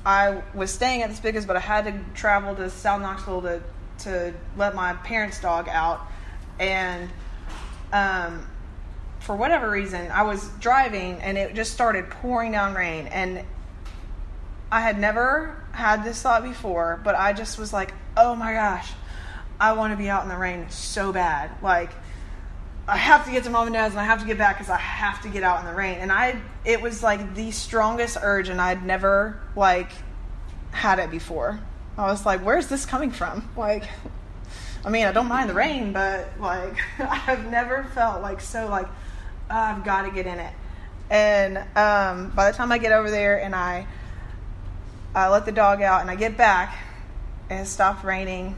I 0.06 0.42
was 0.54 0.70
staying 0.70 1.02
at 1.02 1.10
the 1.10 1.16
Spiccas, 1.16 1.44
but 1.44 1.56
I 1.56 1.60
had 1.60 1.86
to 1.86 2.00
travel 2.14 2.54
to 2.54 2.70
South 2.70 3.02
Knoxville 3.02 3.42
to 3.42 3.62
to 3.98 4.32
let 4.56 4.74
my 4.76 4.92
parents' 4.94 5.40
dog 5.40 5.68
out, 5.68 6.06
and 6.60 7.10
um, 7.92 8.46
for 9.20 9.36
whatever 9.36 9.70
reason, 9.70 10.10
I 10.10 10.22
was 10.22 10.48
driving, 10.60 11.20
and 11.22 11.38
it 11.38 11.54
just 11.54 11.72
started 11.72 12.10
pouring 12.10 12.52
down 12.52 12.74
rain, 12.74 13.06
and 13.06 13.44
I 14.72 14.80
had 14.80 14.98
never 14.98 15.62
had 15.72 16.04
this 16.04 16.20
thought 16.22 16.42
before, 16.42 17.00
but 17.04 17.14
I 17.14 17.32
just 17.32 17.58
was 17.58 17.72
like, 17.72 17.92
oh 18.16 18.34
my 18.34 18.52
gosh, 18.52 18.90
I 19.58 19.72
want 19.74 19.92
to 19.92 19.96
be 19.96 20.08
out 20.08 20.22
in 20.22 20.28
the 20.28 20.36
rain 20.36 20.68
so 20.70 21.12
bad. 21.12 21.50
Like, 21.62 21.90
I 22.88 22.96
have 22.96 23.24
to 23.26 23.30
get 23.30 23.44
to 23.44 23.50
mom 23.50 23.66
and 23.66 23.74
dad's 23.74 23.94
and 23.94 24.00
I 24.00 24.04
have 24.04 24.20
to 24.20 24.26
get 24.26 24.38
back 24.38 24.56
because 24.56 24.70
I 24.70 24.78
have 24.78 25.22
to 25.22 25.28
get 25.28 25.42
out 25.42 25.60
in 25.60 25.66
the 25.66 25.74
rain. 25.74 25.98
And 26.00 26.10
I, 26.10 26.40
it 26.64 26.80
was 26.80 27.02
like 27.02 27.34
the 27.34 27.50
strongest 27.50 28.16
urge, 28.20 28.48
and 28.48 28.60
I'd 28.60 28.84
never 28.84 29.40
like 29.54 29.90
had 30.70 30.98
it 30.98 31.10
before. 31.10 31.60
I 31.98 32.06
was 32.06 32.24
like, 32.24 32.40
where's 32.40 32.68
this 32.68 32.86
coming 32.86 33.10
from? 33.10 33.48
Like, 33.56 33.84
I 34.84 34.88
mean, 34.88 35.06
I 35.06 35.12
don't 35.12 35.28
mind 35.28 35.50
the 35.50 35.54
rain, 35.54 35.92
but 35.92 36.28
like, 36.40 36.76
I've 36.98 37.50
never 37.50 37.84
felt 37.94 38.22
like 38.22 38.40
so 38.40 38.68
like, 38.68 38.88
I've 39.50 39.84
got 39.84 40.02
to 40.02 40.10
get 40.10 40.26
in 40.26 40.38
it. 40.38 40.52
And 41.10 41.58
um, 41.76 42.30
by 42.30 42.50
the 42.50 42.56
time 42.56 42.70
I 42.70 42.78
get 42.78 42.92
over 42.92 43.10
there 43.10 43.42
and 43.42 43.54
I, 43.54 43.86
I 45.14 45.28
let 45.28 45.44
the 45.44 45.52
dog 45.52 45.82
out 45.82 46.02
and 46.02 46.10
I 46.10 46.14
get 46.14 46.36
back, 46.36 46.78
it 47.50 47.66
stopped 47.66 48.04
raining, 48.04 48.56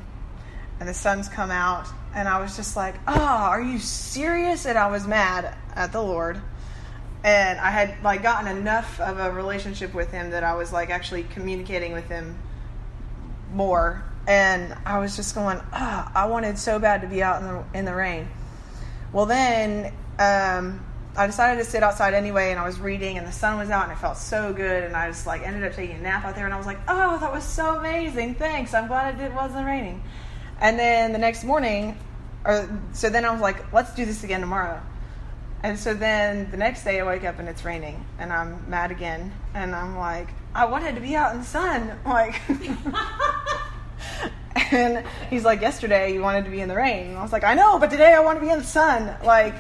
and 0.78 0.88
the 0.88 0.92
sun's 0.92 1.28
come 1.28 1.50
out, 1.50 1.86
and 2.14 2.28
I 2.28 2.40
was 2.40 2.56
just 2.56 2.76
like, 2.76 2.94
oh, 3.08 3.14
are 3.14 3.62
you 3.62 3.78
serious? 3.78 4.66
And 4.66 4.76
I 4.76 4.90
was 4.90 5.06
mad 5.06 5.56
at 5.74 5.92
the 5.92 6.02
Lord. 6.02 6.40
And 7.24 7.58
I 7.58 7.70
had 7.70 8.02
like 8.02 8.22
gotten 8.22 8.54
enough 8.54 9.00
of 9.00 9.18
a 9.18 9.30
relationship 9.30 9.94
with 9.94 10.10
him 10.10 10.30
that 10.30 10.44
I 10.44 10.54
was 10.54 10.72
like 10.72 10.90
actually 10.90 11.22
communicating 11.22 11.92
with 11.92 12.08
him 12.08 12.36
more. 13.54 14.04
And 14.26 14.76
I 14.84 14.98
was 14.98 15.16
just 15.16 15.34
going, 15.34 15.58
oh, 15.72 16.10
I 16.14 16.26
wanted 16.26 16.58
so 16.58 16.78
bad 16.78 17.00
to 17.00 17.06
be 17.06 17.22
out 17.22 17.40
in 17.40 17.48
the 17.48 17.64
in 17.78 17.84
the 17.84 17.94
rain. 17.94 18.28
Well, 19.12 19.26
then 19.26 19.92
um, 20.18 20.84
I 21.14 21.26
decided 21.26 21.62
to 21.62 21.68
sit 21.68 21.82
outside 21.82 22.14
anyway, 22.14 22.50
and 22.50 22.58
I 22.58 22.66
was 22.66 22.80
reading, 22.80 23.18
and 23.18 23.26
the 23.26 23.32
sun 23.32 23.58
was 23.58 23.68
out, 23.68 23.84
and 23.84 23.92
it 23.92 23.98
felt 23.98 24.16
so 24.16 24.52
good, 24.52 24.84
and 24.84 24.96
I 24.96 25.08
just 25.08 25.26
like 25.26 25.42
ended 25.42 25.64
up 25.64 25.74
taking 25.74 25.96
a 25.96 26.00
nap 26.00 26.24
out 26.24 26.34
there, 26.34 26.46
and 26.46 26.54
I 26.54 26.56
was 26.56 26.66
like, 26.66 26.78
oh, 26.88 27.18
that 27.18 27.32
was 27.32 27.44
so 27.44 27.76
amazing, 27.76 28.36
thanks. 28.36 28.72
I'm 28.72 28.86
glad 28.86 29.20
it 29.20 29.34
wasn't 29.34 29.66
raining. 29.66 30.02
And 30.60 30.78
then 30.78 31.12
the 31.12 31.18
next 31.18 31.44
morning, 31.44 31.98
or 32.44 32.68
so 32.92 33.10
then 33.10 33.24
I 33.24 33.30
was 33.30 33.40
like, 33.40 33.72
let's 33.72 33.94
do 33.94 34.06
this 34.06 34.24
again 34.24 34.40
tomorrow. 34.40 34.80
And 35.62 35.78
so 35.78 35.94
then 35.94 36.50
the 36.50 36.56
next 36.56 36.82
day 36.82 36.98
I 36.98 37.06
wake 37.06 37.24
up 37.24 37.38
and 37.38 37.48
it's 37.48 37.64
raining, 37.64 38.04
and 38.18 38.32
I'm 38.32 38.68
mad 38.70 38.90
again, 38.90 39.32
and 39.54 39.74
I'm 39.74 39.98
like, 39.98 40.28
I 40.54 40.64
wanted 40.64 40.94
to 40.94 41.02
be 41.02 41.14
out 41.14 41.34
in 41.34 41.40
the 41.40 41.46
sun, 41.46 41.98
like. 42.06 42.40
and 44.72 45.04
he's 45.28 45.44
like, 45.44 45.60
yesterday 45.60 46.14
you 46.14 46.22
wanted 46.22 46.46
to 46.46 46.50
be 46.50 46.60
in 46.60 46.68
the 46.68 46.74
rain. 46.74 47.08
And 47.08 47.18
I 47.18 47.22
was 47.22 47.32
like, 47.32 47.44
I 47.44 47.52
know, 47.52 47.78
but 47.78 47.90
today 47.90 48.14
I 48.14 48.20
want 48.20 48.38
to 48.38 48.44
be 48.44 48.50
in 48.50 48.58
the 48.58 48.64
sun, 48.64 49.14
like 49.24 49.54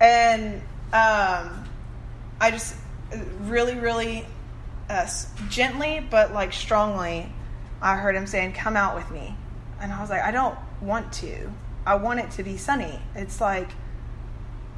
and 0.00 0.62
um, 0.92 1.64
I 2.40 2.50
just 2.50 2.74
really, 3.42 3.78
really 3.78 4.26
uh, 4.88 5.06
gently, 5.48 6.04
but 6.10 6.32
like 6.32 6.52
strongly, 6.52 7.30
I 7.82 7.96
heard 7.96 8.16
him 8.16 8.26
saying, 8.26 8.54
"Come 8.54 8.76
out 8.76 8.96
with 8.96 9.10
me," 9.10 9.36
and 9.80 9.92
I 9.92 10.00
was 10.00 10.10
like, 10.10 10.22
"I 10.22 10.30
don't 10.30 10.58
want 10.80 11.12
to. 11.14 11.52
I 11.86 11.94
want 11.96 12.20
it 12.20 12.30
to 12.32 12.42
be 12.42 12.56
sunny. 12.56 12.98
It's 13.14 13.40
like 13.40 13.68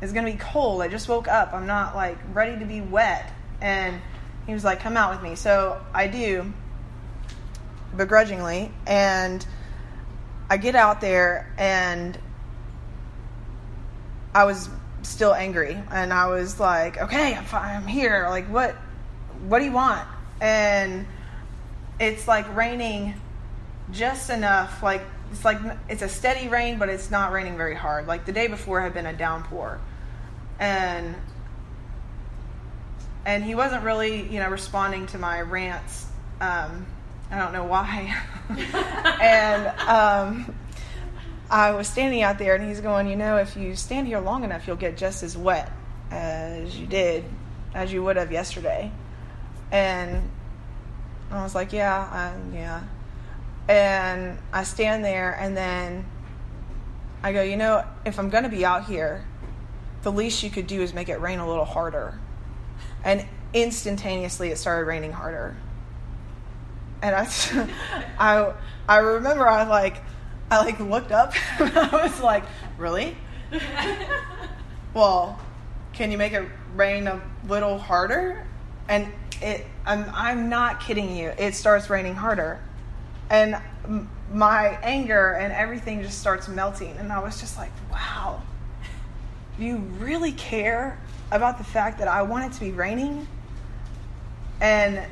it's 0.00 0.12
gonna 0.12 0.30
be 0.30 0.38
cold. 0.38 0.82
I 0.82 0.88
just 0.88 1.08
woke 1.08 1.28
up. 1.28 1.54
I'm 1.54 1.66
not 1.66 1.94
like 1.94 2.18
ready 2.32 2.58
to 2.58 2.64
be 2.64 2.80
wet." 2.80 3.32
And 3.60 4.00
he 4.46 4.52
was 4.52 4.64
like, 4.64 4.80
"Come 4.80 4.96
out 4.96 5.12
with 5.12 5.22
me." 5.22 5.36
So 5.36 5.80
I 5.94 6.08
do, 6.08 6.52
begrudgingly, 7.96 8.72
and 8.86 9.46
I 10.50 10.56
get 10.56 10.74
out 10.74 11.00
there, 11.00 11.52
and 11.56 12.18
I 14.34 14.44
was 14.44 14.68
still 15.02 15.34
angry 15.34 15.76
and 15.90 16.12
I 16.12 16.28
was 16.28 16.58
like, 16.60 16.98
okay, 16.98 17.34
I'm 17.34 17.44
fine, 17.44 17.76
I'm 17.76 17.86
here. 17.86 18.26
Like, 18.28 18.46
what, 18.46 18.74
what 19.48 19.58
do 19.58 19.64
you 19.64 19.72
want? 19.72 20.06
And 20.40 21.06
it's 22.00 22.26
like 22.26 22.54
raining 22.56 23.14
just 23.90 24.30
enough. 24.30 24.82
Like, 24.82 25.02
it's 25.30 25.44
like, 25.44 25.58
it's 25.88 26.02
a 26.02 26.08
steady 26.08 26.48
rain, 26.48 26.78
but 26.78 26.88
it's 26.88 27.10
not 27.10 27.32
raining 27.32 27.56
very 27.56 27.74
hard. 27.74 28.06
Like 28.06 28.24
the 28.24 28.32
day 28.32 28.46
before 28.46 28.80
had 28.80 28.94
been 28.94 29.06
a 29.06 29.12
downpour. 29.12 29.80
And, 30.58 31.14
and 33.24 33.44
he 33.44 33.54
wasn't 33.54 33.84
really, 33.84 34.28
you 34.28 34.38
know, 34.40 34.48
responding 34.48 35.06
to 35.08 35.18
my 35.18 35.40
rants. 35.40 36.06
Um, 36.40 36.86
I 37.30 37.38
don't 37.38 37.52
know 37.52 37.64
why. 37.64 38.14
and, 39.20 39.66
um, 39.88 40.54
I 41.52 41.72
was 41.72 41.86
standing 41.86 42.22
out 42.22 42.38
there 42.38 42.54
and 42.54 42.66
he's 42.66 42.80
going, 42.80 43.06
you 43.06 43.14
know, 43.14 43.36
if 43.36 43.58
you 43.58 43.76
stand 43.76 44.06
here 44.06 44.20
long 44.20 44.42
enough, 44.42 44.66
you'll 44.66 44.76
get 44.76 44.96
just 44.96 45.22
as 45.22 45.36
wet 45.36 45.70
as 46.10 46.74
you 46.78 46.86
did, 46.86 47.24
as 47.74 47.92
you 47.92 48.02
would 48.02 48.16
have 48.16 48.32
yesterday. 48.32 48.90
And 49.70 50.30
I 51.30 51.42
was 51.42 51.54
like, 51.54 51.74
yeah, 51.74 52.34
yeah. 52.54 52.84
And 53.68 54.38
I 54.50 54.64
stand 54.64 55.04
there 55.04 55.32
and 55.38 55.54
then 55.54 56.06
I 57.22 57.34
go, 57.34 57.42
you 57.42 57.58
know, 57.58 57.84
if 58.06 58.18
I'm 58.18 58.30
going 58.30 58.44
to 58.44 58.48
be 58.48 58.64
out 58.64 58.86
here, 58.86 59.22
the 60.04 60.10
least 60.10 60.42
you 60.42 60.48
could 60.48 60.66
do 60.66 60.80
is 60.80 60.94
make 60.94 61.10
it 61.10 61.20
rain 61.20 61.38
a 61.38 61.46
little 61.46 61.66
harder. 61.66 62.18
And 63.04 63.26
instantaneously 63.52 64.48
it 64.48 64.56
started 64.56 64.86
raining 64.86 65.12
harder. 65.12 65.54
And 67.02 67.14
I, 67.14 67.68
I, 68.18 68.54
I 68.88 68.96
remember 69.00 69.46
I 69.46 69.60
was 69.60 69.68
like, 69.68 70.02
I 70.52 70.58
like 70.58 70.78
looked 70.80 71.12
up 71.12 71.32
I 71.58 71.88
was 72.02 72.20
like, 72.20 72.44
really? 72.76 73.16
well, 74.92 75.40
can 75.94 76.12
you 76.12 76.18
make 76.18 76.34
it 76.34 76.46
rain 76.74 77.06
a 77.06 77.22
little 77.48 77.78
harder? 77.78 78.46
And 78.86 79.10
it, 79.40 79.64
I'm, 79.86 80.04
I'm 80.12 80.50
not 80.50 80.78
kidding 80.78 81.16
you. 81.16 81.32
It 81.38 81.54
starts 81.54 81.88
raining 81.88 82.14
harder. 82.14 82.60
And 83.30 83.56
my 84.30 84.78
anger 84.82 85.32
and 85.40 85.54
everything 85.54 86.02
just 86.02 86.18
starts 86.18 86.48
melting. 86.48 86.98
And 86.98 87.10
I 87.10 87.20
was 87.20 87.40
just 87.40 87.56
like, 87.56 87.70
wow, 87.90 88.42
you 89.58 89.78
really 89.98 90.32
care 90.32 91.00
about 91.30 91.56
the 91.56 91.64
fact 91.64 91.98
that 92.00 92.08
I 92.08 92.20
want 92.20 92.52
it 92.52 92.58
to 92.58 92.60
be 92.60 92.72
raining? 92.72 93.26
And 94.60 95.02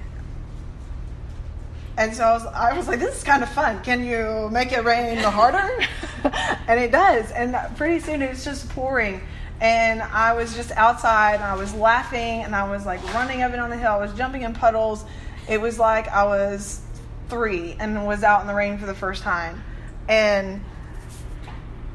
and 2.00 2.16
so 2.16 2.24
I 2.24 2.32
was, 2.32 2.46
I 2.46 2.72
was, 2.72 2.88
like, 2.88 2.98
this 2.98 3.18
is 3.18 3.22
kind 3.22 3.42
of 3.42 3.50
fun. 3.50 3.82
Can 3.82 4.02
you 4.02 4.48
make 4.50 4.72
it 4.72 4.84
rain 4.84 5.18
harder? 5.18 5.70
and 6.66 6.80
it 6.80 6.90
does. 6.90 7.30
And 7.30 7.54
pretty 7.76 8.00
soon 8.00 8.22
it's 8.22 8.42
just 8.42 8.70
pouring. 8.70 9.20
And 9.60 10.00
I 10.00 10.32
was 10.32 10.56
just 10.56 10.70
outside 10.72 11.34
and 11.34 11.44
I 11.44 11.56
was 11.56 11.74
laughing 11.74 12.42
and 12.42 12.56
I 12.56 12.70
was 12.70 12.86
like 12.86 13.04
running 13.12 13.42
up 13.42 13.52
and 13.52 13.60
on 13.60 13.68
the 13.68 13.76
hill. 13.76 13.92
I 13.92 13.98
was 13.98 14.14
jumping 14.14 14.44
in 14.44 14.54
puddles. 14.54 15.04
It 15.46 15.60
was 15.60 15.78
like 15.78 16.08
I 16.08 16.24
was 16.24 16.80
three 17.28 17.76
and 17.78 18.06
was 18.06 18.22
out 18.22 18.40
in 18.40 18.46
the 18.46 18.54
rain 18.54 18.78
for 18.78 18.86
the 18.86 18.94
first 18.94 19.22
time. 19.22 19.62
And 20.08 20.64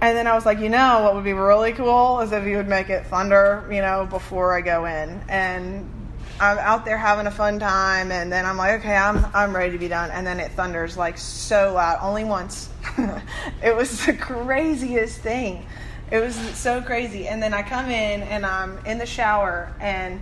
and 0.02 0.16
then 0.16 0.28
I 0.28 0.36
was 0.36 0.46
like, 0.46 0.60
you 0.60 0.70
know, 0.70 1.02
what 1.02 1.16
would 1.16 1.24
be 1.24 1.34
really 1.34 1.72
cool 1.72 2.20
is 2.20 2.32
if 2.32 2.46
you 2.46 2.58
would 2.58 2.68
make 2.68 2.92
it 2.92 3.08
thunder, 3.08 3.68
you 3.72 3.82
know, 3.82 4.06
before 4.08 4.56
I 4.56 4.62
go 4.62 4.86
in. 4.86 5.20
And 5.28 5.90
I'm 6.38 6.58
out 6.58 6.84
there 6.84 6.98
having 6.98 7.28
a 7.28 7.32
fun 7.32 7.60
time, 7.60 8.12
and 8.12 8.30
then 8.30 8.46
I'm 8.46 8.58
like, 8.58 8.82
okay, 8.82 8.96
I'm 8.96 9.26
I'm 9.34 9.56
ready 9.56 9.72
to 9.72 9.78
be 9.78 9.88
done, 9.88 10.12
and 10.12 10.28
then 10.28 10.40
it 10.42 10.52
thunders 10.52 10.98
like 10.98 11.18
so 11.18 11.74
loud, 11.74 12.00
only 12.02 12.26
once. 12.26 12.70
it 13.64 13.74
was 13.74 14.06
the 14.06 14.14
craziest 14.14 15.20
thing. 15.20 15.66
It 16.12 16.20
was 16.20 16.36
so 16.36 16.82
crazy, 16.82 17.28
and 17.28 17.42
then 17.42 17.54
I 17.54 17.62
come 17.64 17.86
in 17.86 18.22
and 18.24 18.46
I'm 18.46 18.86
in 18.86 18.98
the 18.98 19.06
shower, 19.06 19.74
and 19.80 20.22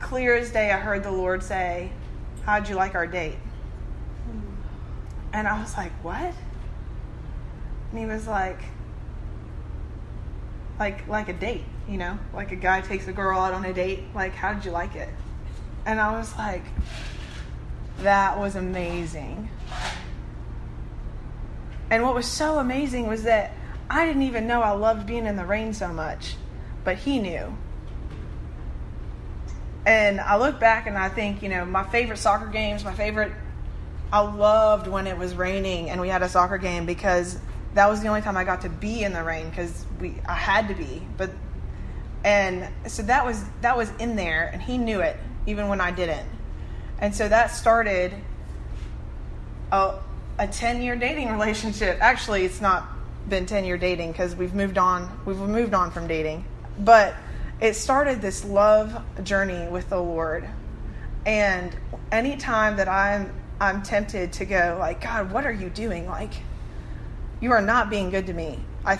clear 0.00 0.34
as 0.34 0.50
day, 0.50 0.70
I 0.70 0.78
heard 0.78 1.02
the 1.02 1.12
Lord 1.12 1.42
say, 1.42 1.92
"How'd 2.44 2.68
you 2.68 2.74
like 2.74 2.94
our 2.94 3.06
date?" 3.06 3.36
And 5.34 5.46
I 5.46 5.60
was 5.60 5.76
like, 5.76 5.92
"What?" 6.02 6.34
And 7.90 7.98
he 7.98 8.06
was 8.06 8.26
like, 8.26 8.60
"Like 10.78 11.06
like 11.06 11.28
a 11.28 11.34
date." 11.34 11.64
You 11.88 11.98
know, 11.98 12.18
like 12.32 12.52
a 12.52 12.56
guy 12.56 12.80
takes 12.80 13.06
a 13.08 13.12
girl 13.12 13.38
out 13.38 13.52
on 13.52 13.64
a 13.64 13.72
date, 13.72 14.04
like, 14.14 14.34
how 14.34 14.52
did 14.52 14.64
you 14.64 14.70
like 14.70 14.94
it? 14.94 15.08
And 15.86 16.00
I 16.00 16.16
was 16.16 16.34
like, 16.36 16.62
that 17.98 18.38
was 18.38 18.56
amazing. 18.56 19.48
And 21.90 22.02
what 22.02 22.14
was 22.14 22.26
so 22.26 22.58
amazing 22.58 23.06
was 23.06 23.24
that 23.24 23.52
I 23.90 24.06
didn't 24.06 24.22
even 24.22 24.46
know 24.46 24.62
I 24.62 24.70
loved 24.70 25.06
being 25.06 25.26
in 25.26 25.36
the 25.36 25.44
rain 25.44 25.74
so 25.74 25.88
much, 25.88 26.36
but 26.82 26.96
he 26.96 27.18
knew. 27.18 27.56
And 29.86 30.20
I 30.20 30.38
look 30.38 30.58
back 30.58 30.86
and 30.86 30.96
I 30.96 31.10
think, 31.10 31.42
you 31.42 31.50
know, 31.50 31.66
my 31.66 31.84
favorite 31.84 32.16
soccer 32.16 32.46
games, 32.46 32.84
my 32.84 32.94
favorite, 32.94 33.32
I 34.10 34.20
loved 34.20 34.86
when 34.86 35.06
it 35.06 35.18
was 35.18 35.34
raining 35.34 35.90
and 35.90 36.00
we 36.00 36.08
had 36.08 36.22
a 36.22 36.28
soccer 36.28 36.56
game 36.56 36.86
because 36.86 37.38
that 37.74 37.90
was 37.90 38.00
the 38.00 38.08
only 38.08 38.22
time 38.22 38.36
I 38.36 38.44
got 38.44 38.62
to 38.62 38.68
be 38.68 39.02
in 39.02 39.12
the 39.12 39.22
rain 39.22 39.50
because 39.50 39.84
we 40.00 40.14
I 40.26 40.34
had 40.34 40.68
to 40.68 40.74
be. 40.74 41.02
But 41.16 41.30
and 42.24 42.66
so 42.90 43.02
that 43.02 43.24
was 43.24 43.44
that 43.60 43.76
was 43.76 43.92
in 43.98 44.16
there 44.16 44.50
and 44.52 44.60
he 44.62 44.78
knew 44.78 45.00
it 45.00 45.16
even 45.46 45.68
when 45.68 45.80
i 45.80 45.90
didn't. 45.90 46.28
And 46.98 47.14
so 47.14 47.28
that 47.28 47.48
started 47.48 48.14
a, 49.70 49.98
a 50.38 50.48
10 50.48 50.80
year 50.80 50.96
dating 50.96 51.30
relationship. 51.38 51.98
Actually 52.00 52.44
it's 52.44 52.60
not 52.60 52.88
been 53.28 53.46
10 53.46 53.64
year 53.64 53.76
dating 53.76 54.12
because 54.12 54.34
we've 54.34 54.54
moved 54.54 54.78
on 54.78 55.10
we've 55.26 55.36
moved 55.36 55.74
on 55.74 55.90
from 55.90 56.08
dating. 56.08 56.44
But 56.78 57.14
it 57.60 57.74
started 57.74 58.20
this 58.20 58.44
love 58.44 59.02
journey 59.22 59.68
with 59.68 59.90
the 59.90 60.00
lord. 60.00 60.48
And 61.26 61.76
anytime 62.10 62.76
that 62.76 62.88
i'm 62.88 63.32
i'm 63.60 63.82
tempted 63.82 64.32
to 64.32 64.44
go 64.44 64.76
like 64.80 65.02
god 65.02 65.30
what 65.30 65.44
are 65.44 65.52
you 65.52 65.68
doing? 65.68 66.06
Like 66.06 66.32
you 67.40 67.52
are 67.52 67.60
not 67.60 67.90
being 67.90 68.08
good 68.08 68.26
to 68.28 68.32
me. 68.32 68.58
I, 68.86 68.98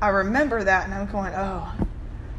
I 0.00 0.08
remember 0.08 0.64
that 0.64 0.84
and 0.84 0.94
I'm 0.94 1.06
going, 1.06 1.34
oh, 1.36 1.70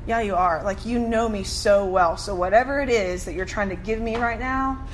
yeah, 0.08 0.22
you 0.22 0.36
are. 0.36 0.63
Like, 0.63 0.86
you 0.86 1.00
know 1.00 1.28
me 1.28 1.43
so 1.43 1.86
well. 1.86 2.15
So, 2.15 2.34
whatever 2.34 2.80
it 2.80 2.89
is 2.89 3.26
that 3.26 3.34
you're 3.34 3.46
trying 3.46 3.70
to 3.70 3.76
give 3.76 4.00
me 4.00 4.15
right 4.15 4.39
now 4.39 4.88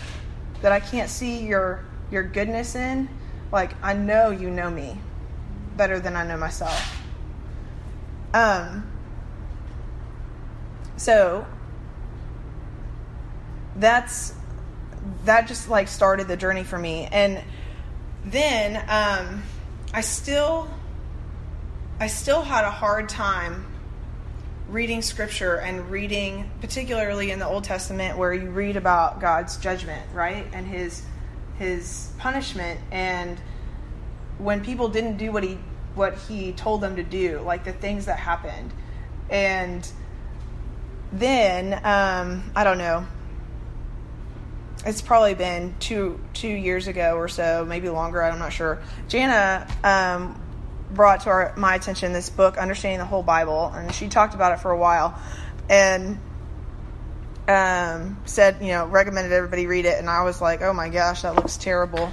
that 0.61 0.71
I 0.71 0.79
can't 0.79 1.09
see 1.09 1.45
your, 1.45 1.85
your 2.09 2.23
goodness 2.23 2.75
in, 2.75 3.07
like, 3.51 3.73
I 3.83 3.93
know 3.93 4.31
you 4.31 4.49
know 4.49 4.69
me 4.71 4.97
better 5.77 5.99
than 5.99 6.15
I 6.15 6.25
know 6.25 6.37
myself. 6.37 6.99
Um, 8.33 8.89
so, 10.97 11.45
that's 13.75 14.33
that 15.25 15.47
just 15.47 15.69
like 15.69 15.87
started 15.87 16.27
the 16.27 16.37
journey 16.37 16.63
for 16.63 16.77
me 16.77 17.07
and 17.11 17.41
then 18.23 18.77
um, 18.87 19.43
i 19.93 19.99
still 19.99 20.69
i 21.99 22.07
still 22.07 22.41
had 22.41 22.63
a 22.63 22.71
hard 22.71 23.09
time 23.09 23.65
reading 24.69 25.01
scripture 25.01 25.57
and 25.59 25.91
reading 25.91 26.49
particularly 26.61 27.31
in 27.31 27.39
the 27.39 27.45
old 27.45 27.63
testament 27.63 28.17
where 28.17 28.33
you 28.33 28.49
read 28.49 28.77
about 28.77 29.19
god's 29.19 29.57
judgment 29.57 30.01
right 30.13 30.47
and 30.53 30.65
his 30.65 31.03
his 31.59 32.11
punishment 32.17 32.79
and 32.91 33.39
when 34.37 34.63
people 34.63 34.87
didn't 34.87 35.17
do 35.17 35.31
what 35.31 35.43
he 35.43 35.57
what 35.95 36.17
he 36.17 36.53
told 36.53 36.81
them 36.81 36.95
to 36.95 37.03
do 37.03 37.39
like 37.41 37.63
the 37.63 37.73
things 37.73 38.05
that 38.05 38.17
happened 38.17 38.73
and 39.29 39.91
then 41.11 41.73
um, 41.85 42.43
i 42.55 42.63
don't 42.63 42.77
know 42.77 43.05
it's 44.85 45.01
probably 45.01 45.33
been 45.33 45.75
two 45.79 46.19
two 46.33 46.47
years 46.47 46.87
ago 46.87 47.15
or 47.15 47.27
so, 47.27 47.65
maybe 47.65 47.89
longer. 47.89 48.21
I'm 48.21 48.39
not 48.39 48.51
sure. 48.51 48.81
Jana 49.07 49.67
um, 49.83 50.41
brought 50.93 51.21
to 51.21 51.29
our, 51.29 51.53
my 51.57 51.75
attention 51.75 52.13
this 52.13 52.29
book, 52.29 52.57
Understanding 52.57 52.99
the 52.99 53.05
Whole 53.05 53.23
Bible, 53.23 53.67
and 53.67 53.93
she 53.93 54.07
talked 54.07 54.33
about 54.35 54.53
it 54.53 54.61
for 54.61 54.71
a 54.71 54.77
while, 54.77 55.19
and 55.69 56.19
um, 57.47 58.17
said 58.25 58.57
you 58.61 58.67
know 58.67 58.85
recommended 58.85 59.31
everybody 59.31 59.67
read 59.67 59.85
it, 59.85 59.99
and 59.99 60.09
I 60.09 60.23
was 60.23 60.41
like, 60.41 60.61
oh 60.61 60.73
my 60.73 60.89
gosh, 60.89 61.23
that 61.23 61.35
looks 61.35 61.57
terrible, 61.57 62.11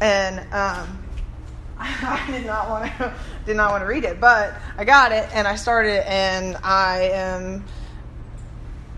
and 0.00 0.40
um, 0.52 1.06
I 1.78 2.26
did 2.30 2.46
not 2.46 2.68
want 2.68 2.86
to 2.96 3.14
did 3.46 3.56
not 3.56 3.70
want 3.70 3.82
to 3.82 3.86
read 3.86 4.04
it, 4.04 4.20
but 4.20 4.54
I 4.76 4.84
got 4.84 5.12
it 5.12 5.28
and 5.32 5.46
I 5.46 5.56
started 5.56 5.98
it, 5.98 6.06
and 6.06 6.56
I 6.56 7.10
am 7.12 7.64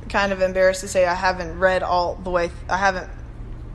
kind 0.08 0.32
of 0.32 0.40
embarrassed 0.40 0.80
to 0.80 0.88
say 0.88 1.04
I 1.04 1.14
haven't 1.14 1.58
read 1.58 1.82
all 1.82 2.14
the 2.14 2.30
way. 2.30 2.50
I 2.68 2.76
haven't. 2.76 3.10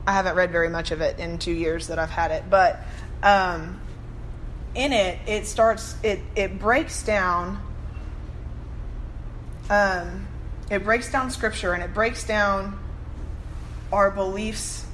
I 0.06 0.12
haven't 0.12 0.34
read 0.34 0.50
very 0.50 0.68
much 0.68 0.90
of 0.90 1.00
it 1.00 1.18
in 1.18 1.38
two 1.38 1.52
years 1.52 1.86
that 1.86 1.98
I've 1.98 2.10
had 2.10 2.30
it, 2.30 2.44
but 2.50 2.78
um, 3.22 3.80
in 4.74 4.92
it, 4.92 5.18
it 5.26 5.46
starts. 5.46 5.96
It 6.02 6.20
it 6.36 6.58
breaks 6.58 7.02
down. 7.02 7.60
Um, 9.70 10.28
it 10.70 10.84
breaks 10.84 11.10
down 11.10 11.30
scripture 11.30 11.72
and 11.72 11.82
it 11.82 11.94
breaks 11.94 12.26
down 12.26 12.78
our 13.92 14.10
beliefs 14.10 14.86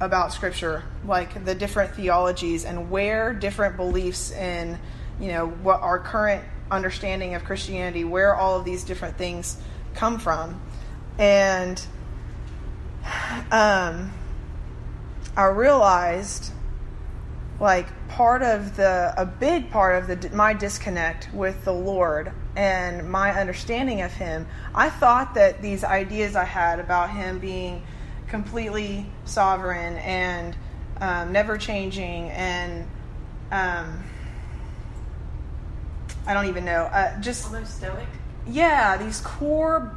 about 0.00 0.32
scripture, 0.32 0.84
like 1.04 1.44
the 1.44 1.54
different 1.54 1.94
theologies 1.94 2.64
and 2.64 2.90
where 2.90 3.32
different 3.32 3.76
beliefs 3.76 4.30
in, 4.30 4.78
you 5.20 5.28
know, 5.28 5.48
what 5.48 5.80
our 5.80 5.98
current 5.98 6.44
understanding 6.70 7.34
of 7.34 7.44
Christianity, 7.44 8.04
where 8.04 8.34
all 8.34 8.58
of 8.58 8.64
these 8.64 8.84
different 8.84 9.16
things 9.16 9.56
come 9.94 10.18
from 10.18 10.60
and 11.18 11.84
um, 13.50 14.12
I 15.36 15.44
realized 15.44 16.52
like 17.60 17.86
part 18.08 18.42
of 18.42 18.76
the 18.76 19.14
a 19.16 19.24
big 19.24 19.70
part 19.70 20.02
of 20.02 20.06
the 20.08 20.30
my 20.34 20.52
disconnect 20.52 21.32
with 21.32 21.64
the 21.64 21.72
Lord 21.72 22.32
and 22.56 23.08
my 23.08 23.32
understanding 23.32 24.02
of 24.02 24.12
him 24.12 24.46
I 24.74 24.90
thought 24.90 25.34
that 25.34 25.62
these 25.62 25.84
ideas 25.84 26.34
I 26.34 26.44
had 26.44 26.80
about 26.80 27.10
him 27.10 27.38
being 27.38 27.84
completely 28.28 29.06
sovereign 29.24 29.96
and 29.98 30.56
um, 31.00 31.32
never 31.32 31.56
changing 31.56 32.30
and 32.30 32.88
um, 33.52 34.02
I 36.26 36.34
don't 36.34 36.46
even 36.46 36.64
know 36.64 36.84
uh, 36.84 37.20
just 37.20 37.46
almost 37.46 37.76
stoic? 37.76 38.08
Yeah 38.48 38.96
these 38.96 39.20
core 39.20 39.94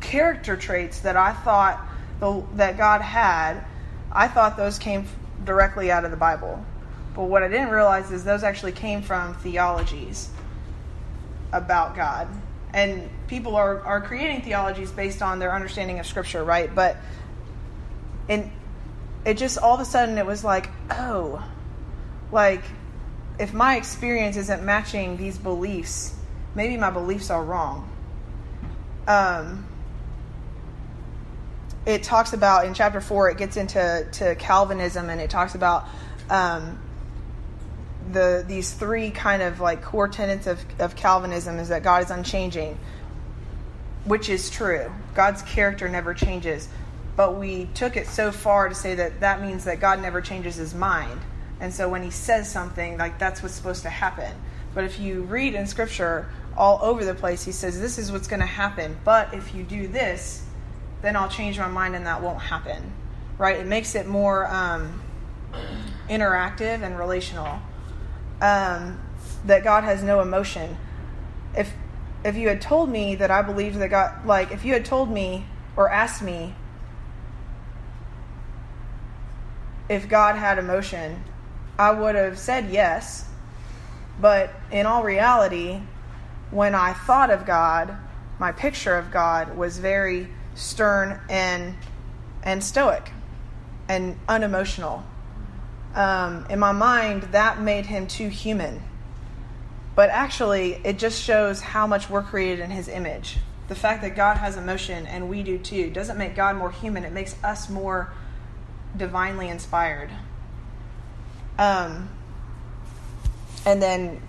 character 0.00 0.56
traits 0.56 1.00
that 1.00 1.16
I 1.16 1.32
thought 1.32 1.84
the, 2.20 2.44
that 2.54 2.76
God 2.76 3.00
had, 3.00 3.64
I 4.12 4.28
thought 4.28 4.56
those 4.56 4.78
came 4.78 5.06
directly 5.44 5.90
out 5.90 6.04
of 6.04 6.10
the 6.10 6.16
Bible. 6.16 6.64
But 7.14 7.24
what 7.24 7.42
I 7.42 7.48
didn't 7.48 7.70
realize 7.70 8.10
is 8.10 8.24
those 8.24 8.42
actually 8.42 8.72
came 8.72 9.02
from 9.02 9.34
theologies 9.34 10.28
about 11.52 11.94
God. 11.94 12.28
And 12.72 13.08
people 13.28 13.54
are, 13.54 13.80
are 13.82 14.00
creating 14.00 14.42
theologies 14.42 14.90
based 14.90 15.22
on 15.22 15.38
their 15.38 15.54
understanding 15.54 16.00
of 16.00 16.06
Scripture, 16.06 16.42
right? 16.42 16.74
But 16.74 16.96
and 18.28 18.50
it 19.24 19.38
just 19.38 19.58
all 19.58 19.74
of 19.74 19.80
a 19.80 19.84
sudden 19.84 20.18
it 20.18 20.26
was 20.26 20.42
like, 20.42 20.70
oh, 20.90 21.44
like 22.32 22.62
if 23.38 23.52
my 23.52 23.76
experience 23.76 24.36
isn't 24.36 24.64
matching 24.64 25.16
these 25.16 25.38
beliefs, 25.38 26.14
maybe 26.54 26.76
my 26.76 26.90
beliefs 26.90 27.30
are 27.30 27.42
wrong. 27.42 27.88
Um, 29.06 29.66
it 31.86 32.02
talks 32.02 32.32
about 32.32 32.66
in 32.66 32.74
chapter 32.74 33.00
four, 33.00 33.30
it 33.30 33.36
gets 33.36 33.56
into 33.56 34.06
to 34.12 34.34
Calvinism 34.36 35.10
and 35.10 35.20
it 35.20 35.30
talks 35.30 35.54
about 35.54 35.86
um, 36.30 36.78
the 38.12 38.44
these 38.46 38.72
three 38.72 39.10
kind 39.10 39.42
of 39.42 39.60
like 39.60 39.82
core 39.82 40.08
tenets 40.08 40.46
of, 40.46 40.64
of 40.78 40.96
Calvinism 40.96 41.58
is 41.58 41.68
that 41.68 41.82
God 41.82 42.02
is 42.02 42.10
unchanging, 42.10 42.78
which 44.04 44.28
is 44.28 44.50
true. 44.50 44.90
God's 45.14 45.42
character 45.42 45.88
never 45.88 46.14
changes, 46.14 46.68
but 47.16 47.36
we 47.36 47.66
took 47.74 47.96
it 47.96 48.06
so 48.06 48.32
far 48.32 48.68
to 48.68 48.74
say 48.74 48.94
that 48.94 49.20
that 49.20 49.42
means 49.42 49.64
that 49.64 49.80
God 49.80 50.00
never 50.00 50.20
changes 50.20 50.56
his 50.56 50.74
mind, 50.74 51.20
and 51.60 51.72
so 51.72 51.88
when 51.88 52.02
he 52.02 52.10
says 52.10 52.50
something, 52.50 52.96
like 52.96 53.18
that's 53.18 53.42
what's 53.42 53.54
supposed 53.54 53.82
to 53.82 53.90
happen. 53.90 54.32
But 54.74 54.84
if 54.84 54.98
you 54.98 55.22
read 55.22 55.54
in 55.54 55.66
Scripture 55.66 56.28
all 56.56 56.78
over 56.82 57.04
the 57.04 57.14
place, 57.14 57.44
he 57.44 57.52
says 57.52 57.80
this 57.80 57.98
is 57.98 58.10
what's 58.10 58.26
going 58.26 58.40
to 58.40 58.46
happen. 58.46 58.96
But 59.04 59.32
if 59.32 59.54
you 59.54 59.62
do 59.62 59.86
this, 59.86 60.43
then 61.04 61.16
I'll 61.16 61.28
change 61.28 61.58
my 61.58 61.68
mind 61.68 61.94
and 61.94 62.06
that 62.06 62.22
won't 62.22 62.40
happen. 62.40 62.92
Right? 63.38 63.58
It 63.58 63.66
makes 63.66 63.94
it 63.94 64.06
more 64.06 64.46
um, 64.46 65.02
interactive 66.08 66.82
and 66.82 66.98
relational. 66.98 67.58
Um, 68.40 69.00
that 69.44 69.64
God 69.64 69.84
has 69.84 70.02
no 70.02 70.20
emotion. 70.20 70.76
If 71.56 71.72
if 72.24 72.36
you 72.36 72.48
had 72.48 72.60
told 72.60 72.88
me 72.88 73.14
that 73.16 73.30
I 73.30 73.42
believed 73.42 73.78
that 73.78 73.90
God, 73.90 74.26
like 74.26 74.50
if 74.50 74.64
you 74.64 74.72
had 74.72 74.84
told 74.84 75.10
me 75.10 75.44
or 75.76 75.90
asked 75.90 76.22
me 76.22 76.54
if 79.88 80.08
God 80.08 80.36
had 80.36 80.58
emotion, 80.58 81.22
I 81.78 81.90
would 81.90 82.14
have 82.14 82.38
said 82.38 82.70
yes. 82.70 83.28
But 84.20 84.54
in 84.70 84.86
all 84.86 85.02
reality, 85.02 85.80
when 86.50 86.74
I 86.74 86.94
thought 86.94 87.30
of 87.30 87.44
God, 87.44 87.94
my 88.38 88.52
picture 88.52 88.96
of 88.96 89.10
God 89.10 89.56
was 89.56 89.78
very 89.78 90.28
stern 90.54 91.20
and 91.28 91.74
and 92.42 92.62
stoic 92.62 93.10
and 93.88 94.18
unemotional. 94.28 95.04
Um, 95.94 96.46
in 96.50 96.58
my 96.58 96.72
mind, 96.72 97.22
that 97.32 97.60
made 97.60 97.86
him 97.86 98.06
too 98.06 98.28
human. 98.28 98.82
But 99.94 100.10
actually, 100.10 100.74
it 100.84 100.98
just 100.98 101.22
shows 101.22 101.60
how 101.60 101.86
much 101.86 102.10
we're 102.10 102.22
created 102.22 102.60
in 102.60 102.70
his 102.70 102.88
image. 102.88 103.38
The 103.68 103.74
fact 103.74 104.02
that 104.02 104.16
God 104.16 104.36
has 104.36 104.56
emotion 104.56 105.06
and 105.06 105.28
we 105.28 105.42
do 105.42 105.56
too 105.56 105.90
doesn't 105.90 106.18
make 106.18 106.34
God 106.34 106.56
more 106.56 106.70
human, 106.70 107.04
it 107.04 107.12
makes 107.12 107.36
us 107.44 107.70
more 107.70 108.12
divinely 108.96 109.48
inspired. 109.48 110.10
Um, 111.58 112.10
and 113.64 113.80
then 113.80 114.20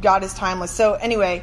God 0.00 0.22
is 0.22 0.32
timeless. 0.32 0.70
So, 0.70 0.94
anyway, 0.94 1.42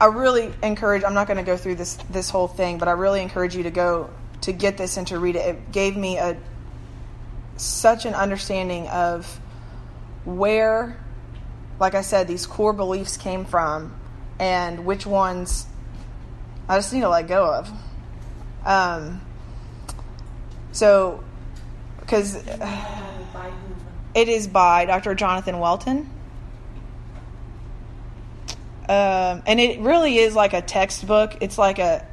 I 0.00 0.06
really 0.06 0.52
encourage. 0.62 1.04
I'm 1.04 1.14
not 1.14 1.26
going 1.26 1.36
to 1.36 1.44
go 1.44 1.56
through 1.56 1.76
this 1.76 1.94
this 2.10 2.30
whole 2.30 2.48
thing, 2.48 2.78
but 2.78 2.88
I 2.88 2.92
really 2.92 3.22
encourage 3.22 3.56
you 3.56 3.62
to 3.64 3.70
go 3.70 4.10
to 4.42 4.52
get 4.52 4.76
this 4.76 4.96
and 4.96 5.06
to 5.08 5.18
read 5.18 5.36
it. 5.36 5.46
It 5.46 5.72
gave 5.72 5.96
me 5.96 6.18
a 6.18 6.36
such 7.56 8.04
an 8.04 8.14
understanding 8.14 8.88
of 8.88 9.40
where, 10.24 10.98
like 11.78 11.94
I 11.94 12.02
said, 12.02 12.26
these 12.26 12.46
core 12.46 12.72
beliefs 12.72 13.16
came 13.16 13.44
from, 13.44 13.94
and 14.38 14.84
which 14.84 15.06
ones 15.06 15.66
I 16.68 16.78
just 16.78 16.92
need 16.92 17.02
to 17.02 17.08
let 17.08 17.28
go 17.28 17.44
of. 17.44 17.70
Um, 18.64 19.20
so, 20.72 21.22
because 22.00 22.36
it 24.14 24.28
is 24.28 24.48
by 24.48 24.86
Dr. 24.86 25.14
Jonathan 25.14 25.58
Welton. 25.58 26.10
Um, 28.88 29.42
and 29.46 29.58
it 29.60 29.80
really 29.80 30.18
is 30.18 30.34
like 30.34 30.52
a 30.52 30.62
textbook. 30.62 31.38
It's 31.40 31.56
like 31.56 31.78
a, 31.78 32.06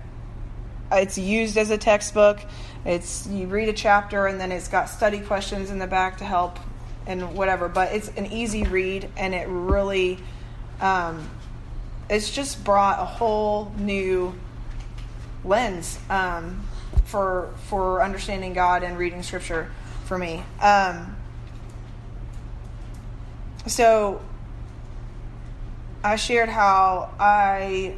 it's 0.91 1.17
used 1.17 1.57
as 1.57 1.69
a 1.69 1.77
textbook. 1.77 2.39
It's 2.86 3.27
you 3.27 3.47
read 3.47 3.69
a 3.69 3.73
chapter 3.73 4.25
and 4.27 4.39
then 4.39 4.51
it's 4.51 4.67
got 4.67 4.89
study 4.89 5.19
questions 5.19 5.69
in 5.69 5.79
the 5.79 5.88
back 5.88 6.17
to 6.17 6.25
help 6.25 6.60
and 7.05 7.36
whatever. 7.36 7.67
But 7.67 7.93
it's 7.93 8.10
an 8.10 8.27
easy 8.27 8.63
read, 8.63 9.10
and 9.17 9.34
it 9.34 9.47
really, 9.47 10.19
um, 10.79 11.29
it's 12.10 12.31
just 12.31 12.63
brought 12.63 12.99
a 12.99 13.05
whole 13.05 13.71
new 13.77 14.34
lens 15.43 15.97
um, 16.10 16.65
for 17.05 17.53
for 17.65 18.01
understanding 18.01 18.53
God 18.53 18.84
and 18.84 18.97
reading 18.97 19.23
Scripture 19.23 19.71
for 20.05 20.17
me. 20.17 20.43
Um, 20.62 21.15
so 23.67 24.21
I 26.03 26.15
shared 26.15 26.49
how 26.49 27.13
I 27.19 27.95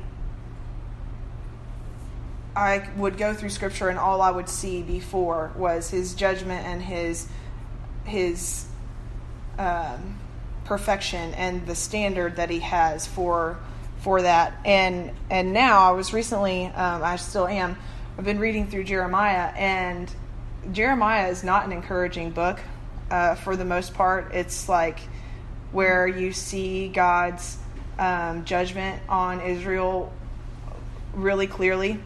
I 2.55 2.87
would 2.97 3.17
go 3.17 3.33
through 3.33 3.49
scripture 3.49 3.89
and 3.89 3.97
all 3.97 4.21
I 4.21 4.29
would 4.29 4.49
see 4.49 4.83
before 4.83 5.51
was 5.55 5.89
his 5.89 6.13
judgment 6.13 6.67
and 6.67 6.81
his 6.81 7.27
his 8.03 8.65
um, 9.57 10.19
perfection 10.65 11.33
and 11.33 11.65
the 11.65 11.75
standard 11.75 12.35
that 12.35 12.49
he 12.49 12.59
has 12.59 13.07
for 13.07 13.57
for 13.99 14.21
that. 14.21 14.53
And 14.65 15.11
and 15.29 15.53
now 15.53 15.89
I 15.89 15.91
was 15.91 16.13
recently 16.13 16.65
um, 16.65 17.03
I 17.03 17.15
still 17.15 17.47
am. 17.47 17.77
I've 18.17 18.25
been 18.25 18.39
reading 18.39 18.67
through 18.67 18.83
Jeremiah 18.83 19.51
and 19.55 20.13
Jeremiah 20.71 21.29
is 21.29 21.43
not 21.43 21.65
an 21.65 21.71
encouraging 21.71 22.31
book 22.31 22.59
uh, 23.09 23.35
for 23.35 23.55
the 23.55 23.65
most 23.65 23.93
part. 23.93 24.33
It's 24.33 24.67
like 24.67 24.99
where 25.71 26.05
you 26.05 26.33
see 26.33 26.89
God's 26.89 27.57
um, 27.99 28.45
judgment 28.45 29.01
on 29.07 29.41
Israel 29.41 30.11
really 31.13 31.47
clearly 31.47 31.99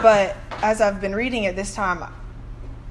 but 0.00 0.36
as 0.62 0.80
I've 0.80 1.00
been 1.00 1.14
reading 1.14 1.44
it 1.44 1.56
this 1.56 1.74
time, 1.74 2.04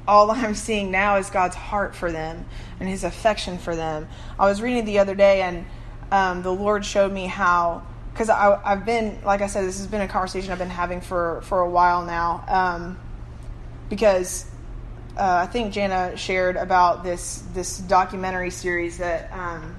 all 0.07 0.31
I'm 0.31 0.55
seeing 0.55 0.91
now 0.91 1.17
is 1.17 1.29
God's 1.29 1.55
heart 1.55 1.95
for 1.95 2.12
them 2.12 2.45
and 2.79 2.89
His 2.89 3.03
affection 3.03 3.57
for 3.57 3.75
them. 3.75 4.07
I 4.38 4.47
was 4.47 4.62
reading 4.62 4.86
the 4.86 4.99
other 4.99 5.15
day, 5.15 5.41
and 5.41 5.65
um, 6.12 6.43
the 6.43 6.53
Lord 6.53 6.86
showed 6.86 7.12
me 7.12 7.27
how, 7.27 7.83
because 8.13 8.29
I've 8.29 8.86
been, 8.86 9.19
like 9.23 9.41
I 9.41 9.47
said, 9.47 9.65
this 9.65 9.77
has 9.77 9.88
been 9.88 10.01
a 10.01 10.07
conversation 10.07 10.51
I've 10.51 10.59
been 10.59 10.69
having 10.69 11.01
for 11.01 11.41
for 11.43 11.62
a 11.62 11.69
while 11.69 12.05
now, 12.05 12.43
um, 12.47 12.99
because 13.89 14.45
uh, 15.17 15.45
I 15.47 15.47
think 15.47 15.73
Jana 15.73 16.17
shared 16.17 16.55
about 16.55 17.03
this 17.03 17.43
this 17.53 17.79
documentary 17.79 18.49
series 18.49 18.97
that 18.99 19.31
um, 19.31 19.75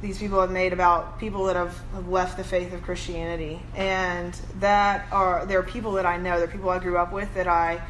these 0.00 0.18
people 0.18 0.40
have 0.40 0.50
made 0.50 0.72
about 0.72 1.18
people 1.18 1.46
that 1.46 1.56
have, 1.56 1.76
have 1.92 2.08
left 2.08 2.36
the 2.36 2.44
faith 2.44 2.72
of 2.72 2.82
Christianity, 2.82 3.60
and 3.74 4.32
that 4.60 5.10
are 5.12 5.44
there 5.46 5.58
are 5.58 5.64
people 5.64 5.92
that 5.92 6.06
I 6.06 6.16
know, 6.16 6.38
they're 6.38 6.46
people 6.46 6.70
I 6.70 6.78
grew 6.78 6.96
up 6.96 7.12
with 7.12 7.32
that 7.34 7.48
I 7.48 7.80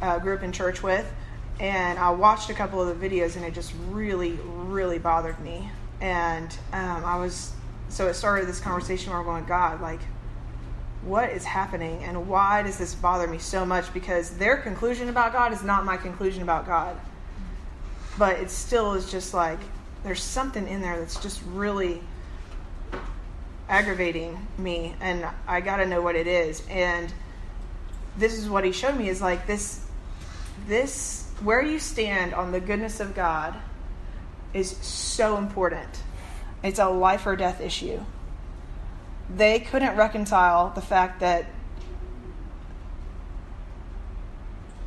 uh, 0.00 0.18
grew 0.18 0.34
up 0.34 0.42
in 0.42 0.50
church 0.50 0.82
with, 0.82 1.10
and 1.60 1.98
I 1.98 2.10
watched 2.10 2.50
a 2.50 2.54
couple 2.54 2.82
of 2.82 2.98
the 2.98 3.08
videos, 3.08 3.36
and 3.36 3.44
it 3.44 3.54
just 3.54 3.72
really, 3.90 4.32
really 4.44 4.98
bothered 4.98 5.38
me, 5.40 5.70
and 6.00 6.50
um, 6.72 7.04
I 7.04 7.18
was 7.18 7.52
so 7.88 8.08
it 8.08 8.14
started 8.14 8.48
this 8.48 8.60
conversation 8.60 9.10
where 9.10 9.20
I'm 9.20 9.26
going, 9.26 9.44
God, 9.44 9.80
like, 9.80 10.00
what 11.04 11.30
is 11.30 11.44
happening, 11.44 12.02
and 12.02 12.26
why 12.26 12.62
does 12.62 12.78
this 12.78 12.94
bother 12.94 13.28
me 13.28 13.38
so 13.38 13.64
much? 13.64 13.92
Because 13.94 14.30
their 14.30 14.56
conclusion 14.56 15.08
about 15.08 15.32
God 15.32 15.52
is 15.52 15.62
not 15.62 15.84
my 15.84 15.96
conclusion 15.96 16.42
about 16.42 16.66
God, 16.66 16.96
but 18.18 18.40
it 18.40 18.50
still 18.50 18.94
is 18.94 19.08
just 19.10 19.32
like 19.32 19.60
there's 20.04 20.22
something 20.22 20.66
in 20.66 20.80
there 20.80 20.98
that's 20.98 21.20
just 21.20 21.40
really 21.46 22.02
aggravating 23.68 24.46
me 24.58 24.94
and 25.00 25.26
I 25.46 25.60
got 25.60 25.76
to 25.76 25.86
know 25.86 26.02
what 26.02 26.16
it 26.16 26.26
is 26.26 26.62
and 26.68 27.12
this 28.16 28.34
is 28.34 28.48
what 28.48 28.64
he 28.64 28.72
showed 28.72 28.96
me 28.96 29.08
is 29.08 29.22
like 29.22 29.46
this 29.46 29.84
this 30.66 31.28
where 31.42 31.62
you 31.62 31.78
stand 31.78 32.34
on 32.34 32.52
the 32.52 32.60
goodness 32.60 33.00
of 33.00 33.14
God 33.14 33.54
is 34.54 34.70
so 34.78 35.38
important. 35.38 36.02
It's 36.62 36.78
a 36.78 36.88
life 36.88 37.26
or 37.26 37.36
death 37.36 37.60
issue. 37.60 38.00
They 39.34 39.60
couldn't 39.60 39.96
reconcile 39.96 40.70
the 40.70 40.82
fact 40.82 41.20
that 41.20 41.46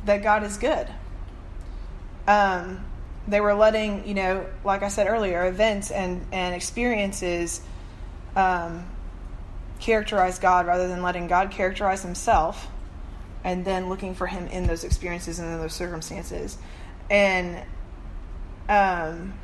that 0.04 0.22
God 0.22 0.44
is 0.44 0.56
good. 0.56 0.88
Um, 2.28 2.84
they 3.28 3.40
were 3.40 3.54
letting 3.54 4.06
you 4.06 4.14
know 4.14 4.46
like 4.64 4.82
i 4.82 4.88
said 4.88 5.06
earlier 5.06 5.46
events 5.46 5.90
and 5.90 6.24
and 6.32 6.54
experiences 6.54 7.60
um, 8.36 8.86
characterize 9.80 10.38
god 10.38 10.66
rather 10.66 10.88
than 10.88 11.02
letting 11.02 11.26
god 11.26 11.50
characterize 11.50 12.02
himself 12.02 12.68
and 13.46 13.64
then 13.64 13.88
looking 13.88 14.12
for 14.12 14.26
him 14.26 14.48
in 14.48 14.66
those 14.66 14.82
experiences 14.82 15.38
and 15.38 15.52
in 15.52 15.60
those 15.60 15.72
circumstances. 15.72 16.58
And 17.08 17.62
um, 18.68 19.34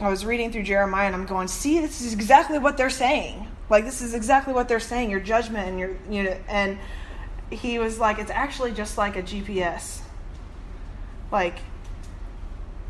i 0.00 0.08
was 0.08 0.24
reading 0.24 0.52
through 0.52 0.62
jeremiah 0.62 1.06
and 1.06 1.14
i'm 1.14 1.26
going 1.26 1.48
see 1.48 1.80
this 1.80 2.00
is 2.00 2.14
exactly 2.14 2.58
what 2.58 2.76
they're 2.76 2.88
saying. 2.88 3.48
Like 3.68 3.84
this 3.84 4.00
is 4.00 4.14
exactly 4.14 4.54
what 4.54 4.68
they're 4.68 4.80
saying 4.80 5.10
your 5.10 5.20
judgment 5.20 5.68
and 5.68 5.78
your 5.78 5.90
you 6.08 6.22
know 6.22 6.36
and 6.48 6.78
he 7.50 7.80
was 7.80 7.98
like 7.98 8.18
it's 8.20 8.30
actually 8.30 8.70
just 8.70 8.96
like 8.96 9.16
a 9.16 9.22
gps 9.22 10.00
like 11.32 11.56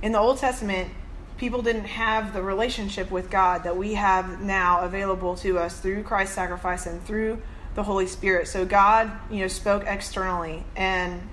in 0.02 0.12
the 0.12 0.18
Old 0.18 0.38
Testament, 0.38 0.90
people 1.36 1.62
didn't 1.62 1.84
have 1.84 2.32
the 2.32 2.42
relationship 2.42 3.10
with 3.10 3.30
God 3.30 3.64
that 3.64 3.76
we 3.76 3.94
have 3.94 4.40
now 4.40 4.80
available 4.80 5.36
to 5.36 5.58
us 5.58 5.78
through 5.80 6.02
Christ's 6.02 6.34
sacrifice 6.34 6.86
and 6.86 7.02
through 7.02 7.40
the 7.74 7.82
Holy 7.82 8.06
Spirit. 8.06 8.48
So 8.48 8.64
God, 8.64 9.10
you 9.30 9.40
know, 9.40 9.48
spoke 9.48 9.84
externally 9.86 10.64
and 10.76 11.28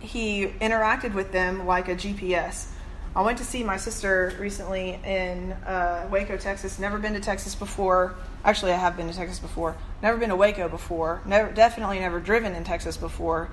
he 0.00 0.46
interacted 0.46 1.14
with 1.14 1.32
them 1.32 1.66
like 1.66 1.88
a 1.88 1.94
GPS. 1.94 2.68
I 3.16 3.22
went 3.22 3.38
to 3.38 3.44
see 3.44 3.64
my 3.64 3.78
sister 3.78 4.34
recently 4.38 5.00
in 5.04 5.52
uh, 5.52 6.06
Waco, 6.10 6.36
Texas. 6.36 6.78
Never 6.78 6.98
been 6.98 7.14
to 7.14 7.20
Texas 7.20 7.54
before. 7.54 8.14
Actually, 8.44 8.72
I 8.72 8.76
have 8.76 8.96
been 8.96 9.08
to 9.08 9.14
Texas 9.14 9.40
before. 9.40 9.76
Never 10.02 10.18
been 10.18 10.28
to 10.28 10.36
Waco 10.36 10.68
before. 10.68 11.20
Never, 11.26 11.50
definitely 11.50 11.98
never 11.98 12.20
driven 12.20 12.54
in 12.54 12.64
Texas 12.64 12.96
before. 12.96 13.50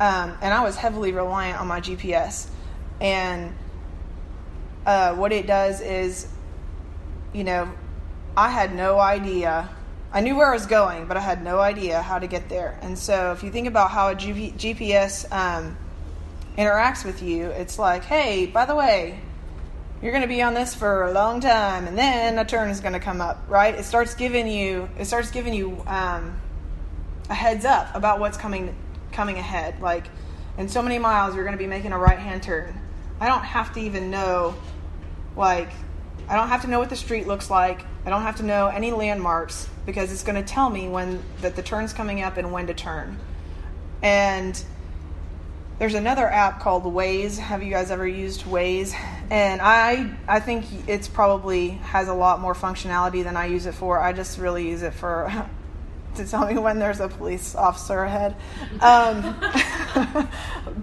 Um, 0.00 0.36
and 0.40 0.54
I 0.54 0.64
was 0.64 0.76
heavily 0.76 1.12
reliant 1.12 1.60
on 1.60 1.66
my 1.66 1.80
GPS. 1.80 2.48
And 3.00 3.54
uh, 4.86 5.14
what 5.14 5.32
it 5.32 5.46
does 5.46 5.80
is, 5.80 6.26
you 7.32 7.44
know, 7.44 7.72
I 8.36 8.48
had 8.48 8.74
no 8.74 8.98
idea. 8.98 9.68
I 10.12 10.20
knew 10.20 10.36
where 10.36 10.48
I 10.48 10.52
was 10.52 10.66
going, 10.66 11.06
but 11.06 11.16
I 11.16 11.20
had 11.20 11.42
no 11.42 11.58
idea 11.60 12.02
how 12.02 12.18
to 12.18 12.26
get 12.26 12.48
there. 12.48 12.78
And 12.82 12.98
so, 12.98 13.32
if 13.32 13.42
you 13.42 13.50
think 13.50 13.66
about 13.66 13.90
how 13.90 14.08
a 14.08 14.14
GP, 14.14 14.54
GPS 14.54 15.30
um, 15.32 15.76
interacts 16.56 17.04
with 17.04 17.22
you, 17.22 17.46
it's 17.46 17.78
like, 17.78 18.04
hey, 18.04 18.46
by 18.46 18.64
the 18.66 18.74
way, 18.74 19.20
you're 20.02 20.10
going 20.10 20.22
to 20.22 20.28
be 20.28 20.42
on 20.42 20.54
this 20.54 20.74
for 20.74 21.04
a 21.04 21.12
long 21.12 21.40
time, 21.40 21.86
and 21.86 21.96
then 21.96 22.38
a 22.38 22.44
turn 22.44 22.68
is 22.70 22.80
going 22.80 22.92
to 22.92 23.00
come 23.00 23.20
up, 23.20 23.44
right? 23.48 23.74
It 23.74 23.84
starts 23.84 24.14
giving 24.14 24.48
you, 24.48 24.88
it 24.98 25.04
starts 25.04 25.30
giving 25.30 25.54
you 25.54 25.82
um, 25.86 26.40
a 27.30 27.34
heads 27.34 27.64
up 27.64 27.94
about 27.94 28.18
what's 28.18 28.36
coming, 28.36 28.74
coming 29.12 29.38
ahead. 29.38 29.80
Like, 29.80 30.06
in 30.58 30.68
so 30.68 30.82
many 30.82 30.98
miles, 30.98 31.34
you're 31.34 31.44
going 31.44 31.56
to 31.56 31.62
be 31.62 31.68
making 31.68 31.92
a 31.92 31.98
right 31.98 32.18
hand 32.18 32.42
turn. 32.42 32.78
I 33.20 33.28
don't 33.28 33.44
have 33.44 33.72
to 33.74 33.80
even 33.80 34.10
know, 34.10 34.54
like, 35.36 35.70
I 36.28 36.36
don't 36.36 36.48
have 36.48 36.62
to 36.62 36.68
know 36.68 36.78
what 36.78 36.90
the 36.90 36.96
street 36.96 37.26
looks 37.26 37.50
like. 37.50 37.84
I 38.04 38.10
don't 38.10 38.22
have 38.22 38.36
to 38.36 38.42
know 38.42 38.66
any 38.66 38.90
landmarks 38.90 39.68
because 39.86 40.12
it's 40.12 40.22
going 40.22 40.42
to 40.42 40.48
tell 40.48 40.70
me 40.70 40.88
when 40.88 41.22
that 41.40 41.56
the 41.56 41.62
turn's 41.62 41.92
coming 41.92 42.22
up 42.22 42.36
and 42.36 42.52
when 42.52 42.66
to 42.66 42.74
turn. 42.74 43.18
And 44.02 44.62
there's 45.78 45.94
another 45.94 46.28
app 46.28 46.60
called 46.60 46.84
Waze. 46.84 47.38
Have 47.38 47.62
you 47.62 47.70
guys 47.70 47.90
ever 47.90 48.06
used 48.06 48.42
Waze? 48.42 48.94
And 49.30 49.60
I 49.60 50.14
I 50.28 50.40
think 50.40 50.64
it's 50.86 51.08
probably 51.08 51.70
has 51.70 52.08
a 52.08 52.14
lot 52.14 52.40
more 52.40 52.54
functionality 52.54 53.24
than 53.24 53.36
I 53.36 53.46
use 53.46 53.66
it 53.66 53.74
for. 53.74 53.98
I 53.98 54.12
just 54.12 54.38
really 54.38 54.68
use 54.68 54.82
it 54.82 54.94
for 54.94 55.48
to 56.16 56.26
tell 56.26 56.46
me 56.46 56.58
when 56.58 56.78
there's 56.78 57.00
a 57.00 57.08
police 57.08 57.54
officer 57.54 58.02
ahead. 58.04 58.36
Um, 58.80 59.36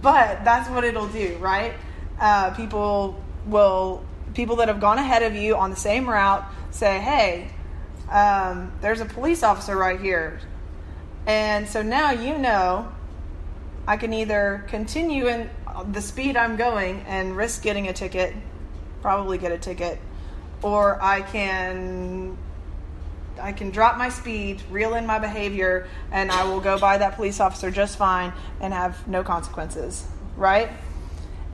but 0.02 0.44
that's 0.44 0.70
what 0.70 0.84
it'll 0.84 1.08
do, 1.08 1.38
right? 1.40 1.74
uh, 2.20 2.52
people 2.52 3.22
will 3.46 4.04
people 4.34 4.58
that 4.58 4.68
have 4.68 4.80
gone 4.80 4.98
ahead 4.98 5.24
of 5.24 5.36
you 5.36 5.56
on 5.56 5.70
the 5.70 5.76
same 5.76 6.10
route 6.10 6.46
say, 6.72 7.00
"Hey, 7.00 7.50
um, 8.12 8.72
there's 8.82 9.02
a 9.02 9.06
police 9.06 9.44
officer 9.44 9.76
right 9.76 10.00
here," 10.00 10.40
and 11.26 11.68
so 11.68 11.82
now 11.82 12.12
you 12.12 12.38
know 12.38 12.92
I 13.88 13.98
can 13.98 14.14
either 14.14 14.66
continue 14.68 15.28
in 15.28 15.50
the 15.92 16.02
speed 16.02 16.36
I'm 16.36 16.56
going 16.58 17.02
and 17.08 17.36
risk 17.36 17.64
getting 17.64 17.88
a 17.88 17.94
ticket, 17.94 18.36
probably 19.02 19.38
get 19.38 19.52
a 19.52 19.58
ticket, 19.58 20.00
or 20.62 21.02
I 21.02 21.22
can 21.22 22.38
I 23.42 23.52
can 23.52 23.70
drop 23.70 23.98
my 23.98 24.10
speed, 24.10 24.62
reel 24.70 24.96
in 24.96 25.06
my 25.06 25.20
behavior, 25.20 25.88
and 26.12 26.32
I 26.32 26.44
will 26.46 26.60
go 26.60 26.78
by 26.78 26.98
that 26.98 27.16
police 27.16 27.40
officer 27.40 27.72
just 27.72 27.98
fine 27.98 28.34
and 28.60 28.74
have 28.74 29.08
no 29.08 29.24
consequences, 29.24 30.06
right? 30.36 30.70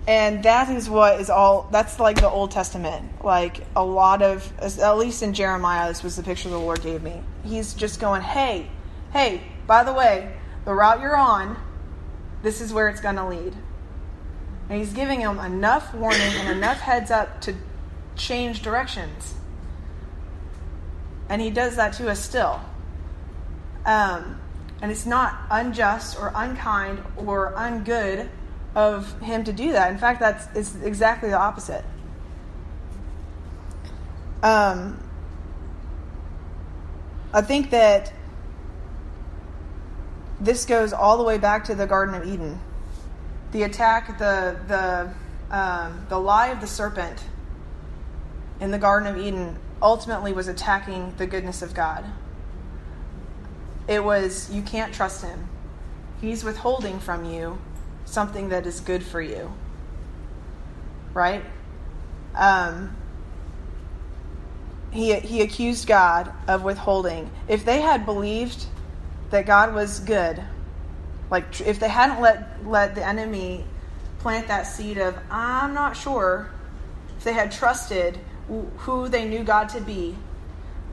and 0.08 0.44
that 0.44 0.70
is 0.70 0.88
what 0.88 1.20
is 1.20 1.32
all 1.32 1.68
that's 1.72 2.00
like 2.00 2.20
the 2.22 2.30
old 2.30 2.52
testament 2.52 3.04
like 3.24 3.66
a 3.76 3.84
lot 3.84 4.22
of 4.22 4.54
at 4.60 4.98
least 5.00 5.24
in 5.24 5.34
jeremiah 5.34 5.88
this 5.88 6.04
was 6.04 6.16
the 6.16 6.22
picture 6.22 6.48
the 6.48 6.56
lord 6.60 6.80
gave 6.84 7.02
me 7.02 7.20
he's 7.44 7.74
just 7.74 8.00
going 8.00 8.22
hey 8.22 8.68
hey 9.14 9.42
by 9.66 9.84
the 9.84 9.92
way 9.92 10.32
the 10.64 10.72
route 10.72 11.02
you're 11.02 11.18
on 11.18 11.58
this 12.44 12.62
is 12.62 12.72
where 12.72 12.88
it's 12.88 13.02
going 13.02 13.16
to 13.16 13.26
lead 13.28 13.56
And 14.70 14.80
he's 14.80 14.94
giving 14.94 15.22
him 15.22 15.40
enough 15.40 15.94
warning 15.94 16.22
and 16.22 16.50
enough 16.50 16.78
heads 16.78 17.12
up 17.12 17.42
to 17.42 17.56
change 18.16 18.62
directions. 18.62 19.36
And 21.30 21.42
he 21.42 21.50
does 21.50 21.76
that 21.76 21.94
to 21.94 22.10
us 22.10 22.20
still. 22.20 22.62
Um, 23.86 24.40
and 24.82 24.92
it's 24.92 25.06
not 25.06 25.36
unjust 25.50 26.20
or 26.20 26.32
unkind 26.36 27.04
or 27.18 27.54
ungood 27.54 28.30
of 28.76 29.20
him 29.22 29.44
to 29.46 29.54
do 29.54 29.72
that. 29.72 29.92
In 29.92 29.98
fact, 29.98 30.20
that's 30.20 30.48
it's 30.56 30.76
exactly 30.84 31.30
the 31.30 31.40
opposite. 31.40 31.86
Um, 34.44 35.02
I 37.34 37.42
think 37.42 37.72
that 37.72 38.14
this 40.40 40.66
goes 40.66 40.94
all 40.94 41.18
the 41.18 41.24
way 41.24 41.38
back 41.38 41.64
to 41.66 41.76
the 41.76 41.88
Garden 41.88 42.14
of 42.16 42.28
Eden. 42.28 42.60
The 43.52 43.64
attack, 43.64 44.20
the 44.20 44.60
the 44.68 45.56
um, 45.56 46.06
the 46.10 46.20
lie 46.20 46.48
of 46.48 46.60
the 46.60 46.68
serpent 46.68 47.24
in 48.60 48.72
the 48.72 48.78
Garden 48.78 49.08
of 49.08 49.18
Eden 49.18 49.58
ultimately 49.82 50.34
was 50.34 50.48
attacking 50.48 51.14
the 51.18 51.28
goodness 51.28 51.62
of 51.62 51.74
God. 51.74 52.06
It 53.88 54.04
was 54.04 54.50
you 54.52 54.62
can't 54.62 54.94
trust 54.94 55.24
him. 55.24 55.50
He's 56.22 56.44
withholding 56.44 57.00
from 57.00 57.26
you 57.26 57.60
something 58.06 58.50
that 58.50 58.66
is 58.66 58.80
good 58.80 59.04
for 59.04 59.22
you. 59.22 59.52
Right? 61.14 61.44
Um, 62.36 62.96
he, 64.92 65.14
he 65.16 65.42
accused 65.42 65.88
God 65.88 66.32
of 66.48 66.64
withholding. 66.64 67.30
If 67.48 67.66
they 67.66 67.82
had 67.82 68.06
believed 68.06 68.66
that 69.30 69.46
God 69.46 69.74
was 69.74 70.00
good, 70.00 70.42
like 71.30 71.62
if 71.62 71.80
they 71.80 71.90
hadn't 71.90 72.22
let, 72.22 72.66
let 72.66 72.96
the 72.96 73.06
enemy 73.06 73.66
plant 74.20 74.48
that 74.48 74.64
seed 74.64 74.98
of, 74.98 75.18
I'm 75.30 75.74
not 75.74 75.98
sure, 75.98 76.50
if 77.18 77.24
they 77.24 77.34
had 77.34 77.52
trusted 77.52 78.20
who 78.78 79.08
they 79.08 79.26
knew 79.26 79.44
God 79.44 79.70
to 79.70 79.82
be, 79.82 80.16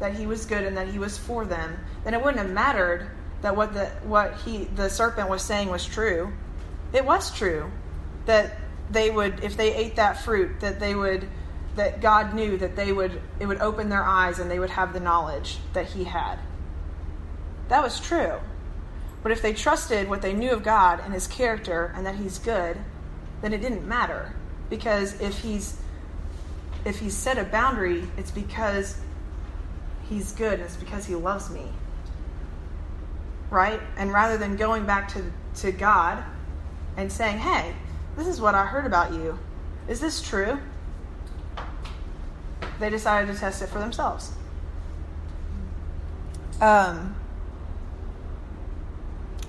that 0.01 0.15
he 0.15 0.27
was 0.27 0.47
good 0.47 0.65
and 0.65 0.77
that 0.77 0.89
he 0.89 0.99
was 0.99 1.19
for 1.19 1.45
them, 1.45 1.79
then 2.05 2.15
it 2.15 2.23
wouldn't 2.23 2.43
have 2.43 2.51
mattered 2.51 3.11
that 3.43 3.57
what 3.57 3.75
the 3.75 3.87
what 4.05 4.35
he 4.45 4.65
the 4.65 4.89
serpent 4.89 5.29
was 5.29 5.43
saying 5.43 5.69
was 5.69 5.85
true 5.85 6.33
it 6.93 7.05
was 7.05 7.31
true 7.33 7.71
that 8.27 8.59
they 8.91 9.11
would, 9.11 9.43
if 9.43 9.57
they 9.57 9.75
ate 9.75 9.97
that 9.97 10.23
fruit, 10.23 10.61
that 10.61 10.79
they 10.79 10.95
would, 10.95 11.27
that 11.77 12.01
God 12.01 12.35
knew 12.35 12.59
that 12.59 12.77
they 12.77 12.93
would, 12.93 13.21
it 13.41 13.47
would 13.47 13.61
open 13.61 13.89
their 13.89 14.05
eyes 14.05 14.39
and 14.39 14.51
they 14.51 14.59
would 14.59 14.71
have 14.71 14.93
the 14.93 15.01
knowledge 15.01 15.59
that 15.73 15.87
He 15.87 16.05
had. 16.05 16.39
That 17.69 17.83
was 17.83 17.99
true. 17.99 18.35
But 19.23 19.33
if 19.33 19.41
they 19.41 19.55
trusted 19.55 20.09
what 20.09 20.21
they 20.21 20.35
knew 20.35 20.51
of 20.51 20.63
God 20.63 21.01
and 21.03 21.15
His 21.15 21.27
character 21.27 21.93
and 21.97 22.05
that 22.05 22.17
He's 22.17 22.39
good, 22.39 22.79
then 23.41 23.55
it 23.55 23.63
didn't 23.63 23.89
matter 23.89 24.35
because 24.69 25.19
if 25.21 25.39
He's 25.39 25.79
if 26.85 26.99
He's 26.99 27.17
set 27.17 27.39
a 27.39 27.45
boundary, 27.45 28.09
it's 28.17 28.31
because 28.31 28.97
He's 30.09 30.33
good 30.33 30.61
it's 30.61 30.77
because 30.77 31.07
He 31.07 31.15
loves 31.15 31.51
me. 31.51 31.67
Right? 33.51 33.81
And 33.97 34.13
rather 34.13 34.39
than 34.39 34.57
going 34.57 34.87
back 34.87 35.09
to 35.15 35.25
to 35.57 35.73
God 35.73 36.23
and 36.97 37.11
saying, 37.11 37.39
Hey, 37.39 37.75
this 38.17 38.27
is 38.27 38.41
what 38.41 38.55
I 38.55 38.67
heard 38.67 38.87
about 38.87 39.13
you. 39.13 39.39
Is 39.89 40.01
this 40.01 40.23
true? 40.23 40.59
They 42.79 42.91
decided 42.91 43.33
to 43.33 43.39
test 43.39 43.63
it 43.63 43.69
for 43.69 43.79
themselves. 43.79 44.33
Um, 46.61 47.17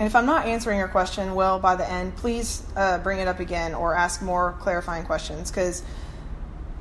and 0.00 0.06
if 0.08 0.16
I'm 0.16 0.26
not 0.26 0.46
answering 0.46 0.78
your 0.78 0.88
question 0.88 1.34
well 1.34 1.60
by 1.60 1.76
the 1.76 1.88
end, 1.88 2.16
please 2.16 2.64
uh, 2.74 2.98
bring 2.98 3.20
it 3.20 3.28
up 3.28 3.38
again 3.38 3.74
or 3.74 3.94
ask 3.94 4.20
more 4.20 4.56
clarifying 4.58 5.04
questions 5.04 5.50
because 5.50 5.84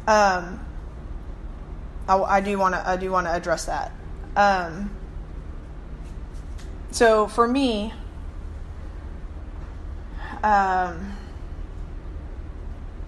um, 0.07 0.65
I, 2.07 2.17
I, 2.17 2.41
do 2.41 2.57
want 2.57 2.75
to 2.75 2.87
I 2.87 2.97
do 2.97 3.11
want 3.11 3.27
to 3.27 3.33
address 3.33 3.65
that. 3.65 3.91
Um, 4.35 4.91
so 6.91 7.27
for 7.27 7.47
me, 7.47 7.93
um, 10.43 11.15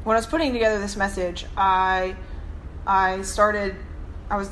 when 0.03 0.15
I 0.15 0.19
was 0.19 0.27
putting 0.27 0.53
together 0.53 0.79
this 0.79 0.95
message, 0.95 1.45
I 1.57 2.15
I 2.87 3.21
started 3.23 3.75
I 4.29 4.37
was 4.37 4.49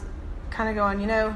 kind 0.50 0.70
of 0.70 0.76
going, 0.76 1.00
you 1.00 1.08
know, 1.08 1.36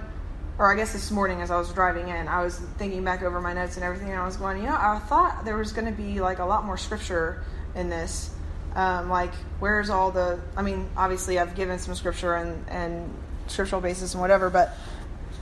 or 0.57 0.71
I 0.71 0.75
guess 0.75 0.93
this 0.93 1.11
morning 1.11 1.41
as 1.41 1.51
I 1.51 1.57
was 1.57 1.71
driving 1.71 2.09
in, 2.09 2.27
I 2.27 2.43
was 2.43 2.59
thinking 2.77 3.03
back 3.03 3.21
over 3.21 3.39
my 3.39 3.53
notes 3.53 3.75
and 3.77 3.83
everything, 3.83 4.09
and 4.09 4.19
I 4.19 4.25
was 4.25 4.37
going, 4.37 4.57
you 4.57 4.67
know, 4.67 4.75
I 4.75 4.99
thought 5.07 5.45
there 5.45 5.55
was 5.55 5.71
going 5.71 5.85
to 5.85 5.91
be 5.91 6.19
like 6.19 6.39
a 6.39 6.45
lot 6.45 6.65
more 6.65 6.77
scripture 6.77 7.43
in 7.75 7.89
this. 7.89 8.31
Um, 8.77 9.09
like, 9.09 9.33
where's 9.59 9.89
all 9.89 10.11
the? 10.11 10.39
I 10.55 10.61
mean, 10.61 10.87
obviously, 10.95 11.37
I've 11.37 11.55
given 11.55 11.79
some 11.79 11.95
scripture 11.95 12.35
and 12.35 12.63
and 12.69 13.13
scriptural 13.47 13.81
basis 13.81 14.13
and 14.13 14.21
whatever, 14.21 14.49
but 14.49 14.73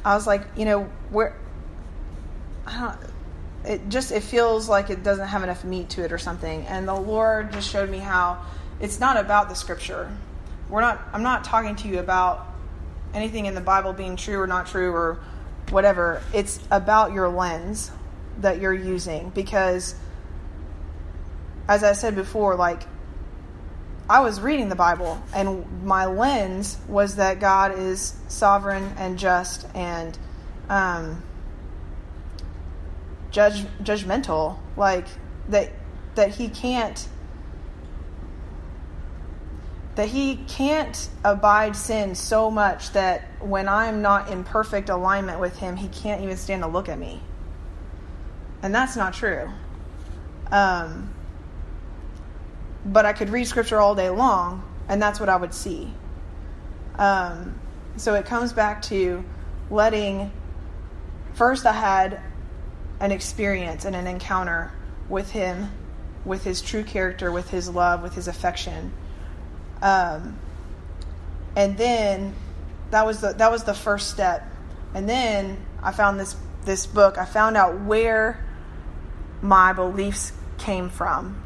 I 0.04 0.16
was 0.16 0.26
like, 0.26 0.48
you 0.58 0.66
know, 0.66 0.90
where? 1.12 1.36
I 2.66 2.80
don't 2.80 3.16
it 3.68 3.90
just 3.90 4.12
it 4.12 4.24
feels 4.24 4.70
like 4.70 4.90
it 4.90 5.04
doesn't 5.04 5.28
have 5.28 5.44
enough 5.44 5.64
meat 5.64 5.90
to 5.92 6.04
it 6.04 6.12
or 6.12 6.18
something. 6.18 6.66
And 6.68 6.88
the 6.88 6.96
Lord 6.96 7.52
just 7.52 7.70
showed 7.70 7.90
me 7.90 8.00
how 8.00 8.44
it's 8.80 9.00
not 9.00 9.18
about 9.18 9.50
the 9.50 9.56
scripture. 9.56 10.12
We're 10.70 10.82
not 10.82 11.02
I'm 11.14 11.24
not 11.24 11.44
talking 11.44 11.76
to 11.78 11.88
you 11.88 12.00
about 12.00 12.46
anything 13.14 13.46
in 13.46 13.56
the 13.56 13.62
Bible 13.62 13.94
being 13.94 14.16
true 14.16 14.40
or 14.40 14.48
not 14.48 14.68
true 14.68 14.92
or 14.92 15.20
whatever. 15.70 16.22
It's 16.34 16.60
about 16.70 17.14
your 17.14 17.30
lens 17.30 17.92
that 18.40 18.60
you're 18.60 18.74
using 18.74 19.30
because 19.30 19.96
as 21.68 21.84
I 21.84 21.94
said 21.94 22.16
before, 22.16 22.56
like 22.56 22.84
I 24.10 24.20
was 24.20 24.40
reading 24.40 24.70
the 24.70 24.76
Bible 24.76 25.22
and 25.34 25.84
my 25.84 26.06
lens 26.06 26.78
was 26.88 27.16
that 27.16 27.40
God 27.40 27.78
is 27.78 28.16
sovereign 28.28 28.94
and 28.98 29.18
just 29.18 29.68
and 29.74 30.18
um, 30.70 31.24
judge 33.32 33.66
judgmental 33.82 34.58
like 34.78 35.08
that 35.50 35.72
that 36.16 36.36
he 36.36 36.50
can't 36.50 37.08
that 39.96 40.10
he 40.10 40.36
can't 40.36 41.10
abide 41.24 41.76
sin 41.76 42.16
so 42.16 42.52
much 42.52 42.92
that 42.92 43.24
when 43.40 43.68
I'm 43.68 44.02
not 44.02 44.30
in 44.30 44.44
perfect 44.44 44.90
alignment 44.90 45.40
with 45.40 45.58
him, 45.58 45.78
he 45.78 45.88
can't 45.88 46.22
even 46.22 46.36
stand 46.36 46.64
to 46.64 46.68
look 46.68 46.90
at 46.90 47.00
me. 47.00 47.22
And 48.62 48.76
that's 48.76 48.98
not 48.98 49.14
true. 49.14 49.50
Um, 50.52 51.15
but 52.86 53.06
I 53.06 53.14
could 53.14 53.30
read 53.30 53.48
scripture 53.48 53.80
all 53.80 53.96
day 53.96 54.10
long, 54.10 54.64
and 54.88 55.02
that's 55.02 55.20
what 55.20 55.28
I 55.28 55.36
would 55.36 55.54
see. 55.54 55.92
Um, 56.98 57.60
so 57.98 58.14
it 58.14 58.26
comes 58.26 58.54
back 58.54 58.84
to 58.84 59.24
letting. 59.70 60.32
First, 61.34 61.66
I 61.66 61.74
had 61.74 62.22
an 63.00 63.12
experience 63.12 63.86
and 63.86 63.96
an 63.96 64.08
encounter 64.08 64.72
with 65.10 65.32
Him, 65.32 65.72
with 66.24 66.44
His 66.44 66.62
true 66.62 66.84
character, 66.84 67.32
with 67.32 67.50
His 67.50 67.70
love, 67.70 68.02
with 68.04 68.14
His 68.14 68.28
affection. 68.28 68.94
Um, 69.82 70.38
and 71.56 71.78
then 71.78 72.34
that 72.92 73.06
was 73.06 73.22
the 73.22 73.34
that 73.34 73.52
was 73.52 73.64
the 73.64 73.74
first 73.74 74.12
step. 74.12 74.48
And 74.94 75.10
then 75.10 75.58
I 75.82 75.92
found 75.92 76.20
this 76.20 76.36
this 76.66 76.86
book. 76.86 77.18
I 77.18 77.26
found 77.26 77.58
out 77.58 77.82
where 77.82 78.46
my 79.42 79.74
beliefs 79.74 80.32
came 80.58 80.90
from. 80.90 81.42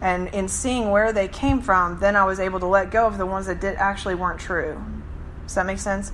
And 0.00 0.28
in 0.28 0.48
seeing 0.48 0.90
where 0.90 1.12
they 1.12 1.28
came 1.28 1.60
from, 1.60 1.98
then 2.00 2.16
I 2.16 2.24
was 2.24 2.40
able 2.40 2.60
to 2.60 2.66
let 2.66 2.90
go 2.90 3.06
of 3.06 3.16
the 3.16 3.26
ones 3.26 3.46
that 3.46 3.60
did 3.60 3.76
actually 3.76 4.14
weren't 4.14 4.40
true. 4.40 4.82
Does 5.44 5.54
that 5.54 5.66
make 5.66 5.78
sense? 5.78 6.12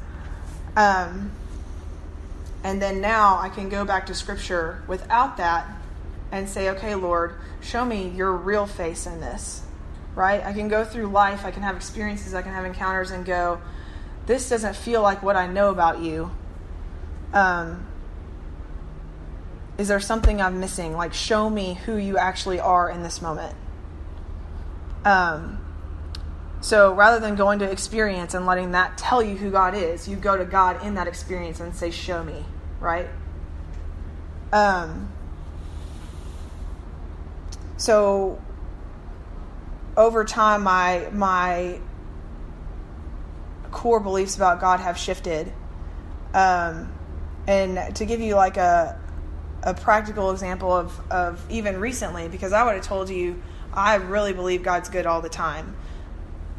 Um, 0.76 1.32
and 2.62 2.80
then 2.80 3.00
now 3.00 3.38
I 3.38 3.48
can 3.48 3.68
go 3.68 3.84
back 3.84 4.06
to 4.06 4.14
scripture 4.14 4.82
without 4.86 5.36
that 5.38 5.66
and 6.30 6.48
say, 6.48 6.70
okay, 6.70 6.94
Lord, 6.94 7.34
show 7.60 7.84
me 7.84 8.08
your 8.08 8.32
real 8.32 8.66
face 8.66 9.06
in 9.06 9.20
this, 9.20 9.62
right? 10.14 10.44
I 10.44 10.52
can 10.52 10.68
go 10.68 10.84
through 10.84 11.06
life, 11.06 11.44
I 11.44 11.50
can 11.50 11.62
have 11.62 11.76
experiences, 11.76 12.34
I 12.34 12.42
can 12.42 12.52
have 12.52 12.64
encounters 12.64 13.10
and 13.10 13.24
go, 13.24 13.60
this 14.26 14.48
doesn't 14.48 14.76
feel 14.76 15.02
like 15.02 15.22
what 15.22 15.36
I 15.36 15.46
know 15.46 15.70
about 15.70 16.00
you. 16.00 16.30
Um, 17.32 17.86
is 19.78 19.88
there 19.88 20.00
something 20.00 20.40
I'm 20.40 20.60
missing? 20.60 20.92
Like, 20.94 21.14
show 21.14 21.48
me 21.48 21.74
who 21.86 21.96
you 21.96 22.18
actually 22.18 22.60
are 22.60 22.90
in 22.90 23.02
this 23.02 23.22
moment. 23.22 23.56
Um, 25.04 25.58
so 26.60 26.92
rather 26.94 27.18
than 27.18 27.36
going 27.36 27.60
to 27.60 27.70
experience 27.70 28.34
and 28.34 28.44
letting 28.44 28.72
that 28.72 28.98
tell 28.98 29.22
you 29.22 29.36
who 29.36 29.50
God 29.50 29.74
is, 29.74 30.06
you 30.08 30.16
go 30.16 30.36
to 30.36 30.44
God 30.44 30.84
in 30.84 30.94
that 30.94 31.06
experience 31.08 31.60
and 31.60 31.74
say, 31.74 31.90
Show 31.90 32.22
me, 32.22 32.44
right? 32.80 33.08
Um, 34.52 35.10
so 37.76 38.40
over 39.96 40.24
time, 40.24 40.62
my 40.62 41.08
my 41.12 41.80
core 43.70 44.00
beliefs 44.00 44.36
about 44.36 44.60
God 44.60 44.80
have 44.80 44.98
shifted. 44.98 45.52
Um, 46.34 46.92
and 47.46 47.96
to 47.96 48.04
give 48.04 48.20
you 48.20 48.34
like 48.34 48.56
a 48.56 49.00
a 49.62 49.74
practical 49.74 50.30
example 50.30 50.74
of, 50.74 51.10
of 51.10 51.44
even 51.50 51.78
recently, 51.78 52.28
because 52.28 52.52
I 52.52 52.64
would 52.64 52.74
have 52.74 52.84
told 52.84 53.10
you 53.10 53.42
I 53.72 53.96
really 53.96 54.32
believe 54.32 54.62
God's 54.62 54.88
good 54.88 55.06
all 55.06 55.20
the 55.20 55.28
time 55.28 55.76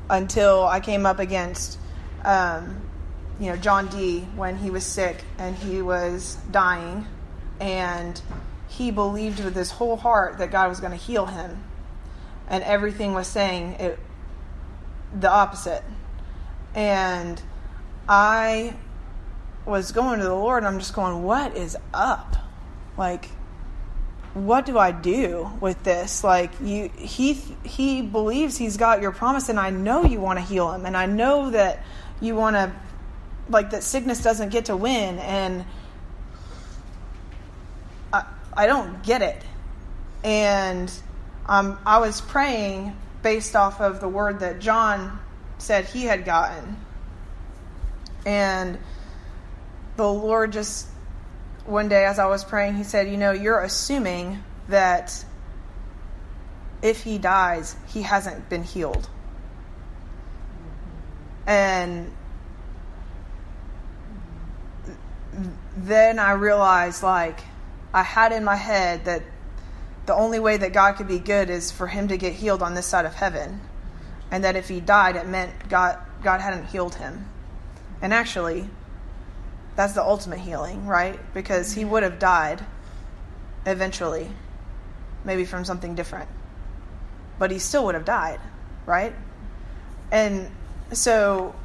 until 0.10 0.66
I 0.66 0.80
came 0.80 1.06
up 1.06 1.20
against, 1.20 1.78
um, 2.24 2.82
you 3.40 3.48
know, 3.48 3.58
John 3.58 3.88
D. 3.88 4.22
when 4.36 4.58
he 4.58 4.70
was 4.70 4.86
sick 4.86 5.24
and 5.38 5.56
he 5.56 5.82
was 5.82 6.38
dying, 6.52 7.08
and 7.60 8.22
he 8.68 8.92
believed 8.92 9.44
with 9.44 9.56
his 9.56 9.72
whole 9.72 9.98
heart 9.98 10.38
that 10.38 10.52
God 10.52 10.70
was 10.70 10.80
going 10.80 10.92
to 10.92 10.98
heal 10.98 11.26
him, 11.26 11.64
and 12.48 12.64
everything 12.64 13.14
was 13.14 13.28
saying 13.28 13.74
it 13.74 14.00
the 15.20 15.30
opposite. 15.30 15.84
And 16.74 17.42
I 18.08 18.76
was 19.66 19.92
going 19.92 20.20
to 20.20 20.26
the 20.26 20.34
Lord, 20.34 20.64
and 20.64 20.68
I'm 20.68 20.80
just 20.80 20.94
going, 20.94 21.24
"What 21.24 21.56
is 21.56 21.78
up?" 21.94 22.36
Like 22.98 23.30
what 24.34 24.66
do 24.66 24.78
I 24.78 24.92
do 24.92 25.52
with 25.60 25.84
this? 25.84 26.24
Like 26.24 26.52
you 26.62 26.90
he 26.98 27.34
he 27.64 28.02
believes 28.02 28.58
he's 28.58 28.78
got 28.78 29.02
your 29.02 29.12
promise 29.12 29.50
and 29.50 29.60
I 29.60 29.70
know 29.70 30.04
you 30.04 30.20
want 30.22 30.40
to 30.40 30.46
heal 30.46 30.72
him 30.72 30.86
and 30.86 30.96
I 30.96 31.06
know 31.06 31.50
that 31.52 31.84
you 32.22 32.36
want 32.36 32.56
to 32.56 32.72
like 33.50 33.72
that 33.72 33.84
sickness 33.84 34.24
doesn't 34.24 34.50
get 34.50 34.66
to 34.66 34.78
win 34.78 35.20
and 35.20 35.66
I 38.14 38.26
I 38.54 38.68
don't 38.68 39.04
get 39.04 39.22
it. 39.22 39.44
And 40.24 40.92
um, 41.48 41.78
I 41.86 42.00
was 42.00 42.22
praying 42.22 42.96
based 43.24 43.56
off 43.56 43.82
of 43.82 44.00
the 44.00 44.08
word 44.08 44.40
that 44.40 44.60
John 44.60 45.20
said 45.58 45.86
he 45.86 46.04
had 46.04 46.26
gotten. 46.26 46.78
And 48.26 48.78
the 49.98 50.08
Lord 50.08 50.54
just 50.54 50.88
one 51.66 51.90
day 51.90 52.06
as 52.06 52.20
I 52.20 52.26
was 52.28 52.44
praying, 52.44 52.76
he 52.76 52.84
said, 52.84 53.10
You 53.10 53.18
know, 53.18 53.32
you're 53.32 53.62
assuming 53.62 54.44
that 54.68 55.26
if 56.82 57.04
he 57.04 57.18
dies, 57.18 57.76
he 57.88 58.02
hasn't 58.02 58.50
been 58.50 58.64
healed. 58.64 59.08
And 61.46 62.12
then 65.76 66.20
I 66.20 66.34
realized, 66.34 67.04
like, 67.04 67.42
I 67.94 68.04
had 68.04 68.32
in 68.32 68.44
my 68.44 68.56
head 68.56 69.06
that 69.06 69.24
the 70.06 70.14
only 70.14 70.40
way 70.40 70.58
that 70.58 70.74
God 70.74 70.94
could 70.94 71.08
be 71.08 71.20
good 71.20 71.50
is 71.50 71.72
for 71.72 71.88
him 71.88 72.08
to 72.08 72.18
get 72.18 72.34
healed 72.34 72.62
on 72.62 72.74
this 72.74 72.86
side 72.86 73.06
of 73.06 73.16
heaven. 73.16 73.62
And 74.32 74.44
that 74.44 74.56
if 74.56 74.70
he 74.70 74.80
died, 74.80 75.16
it 75.16 75.28
meant 75.28 75.70
God, 75.70 76.00
God 76.24 76.42
hadn't 76.42 76.68
healed 76.68 76.96
him. 76.96 77.28
And 78.02 78.14
actually, 78.14 78.70
that's 79.76 79.94
the 79.94 80.04
ultimate 80.04 80.40
healing, 80.40 80.86
right? 80.86 81.20
Because 81.34 81.74
he 81.74 81.86
would 81.86 82.04
have 82.04 82.20
died 82.20 82.64
eventually, 83.66 84.30
maybe 85.24 85.46
from 85.46 85.66
something 85.66 85.96
different. 85.96 86.30
But 87.40 87.52
he 87.52 87.60
still 87.60 87.86
would 87.86 87.96
have 87.96 88.06
died, 88.06 88.40
right? 88.86 89.14
And 90.12 90.52
so, 90.92 91.56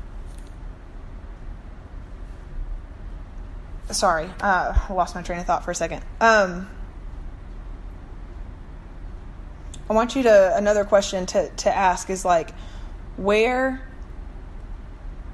sorry, 3.91 4.31
uh, 4.41 4.79
I 4.89 4.93
lost 4.93 5.15
my 5.15 5.23
train 5.23 5.41
of 5.41 5.47
thought 5.47 5.65
for 5.65 5.73
a 5.73 5.75
second. 5.75 6.03
Um, 6.21 6.71
I 9.91 9.93
want 9.93 10.17
you 10.17 10.23
to, 10.25 10.57
another 10.57 10.85
question 10.85 11.27
to, 11.27 11.49
to 11.49 11.75
ask 11.75 12.11
is 12.11 12.25
like, 12.25 12.51
where 13.17 13.87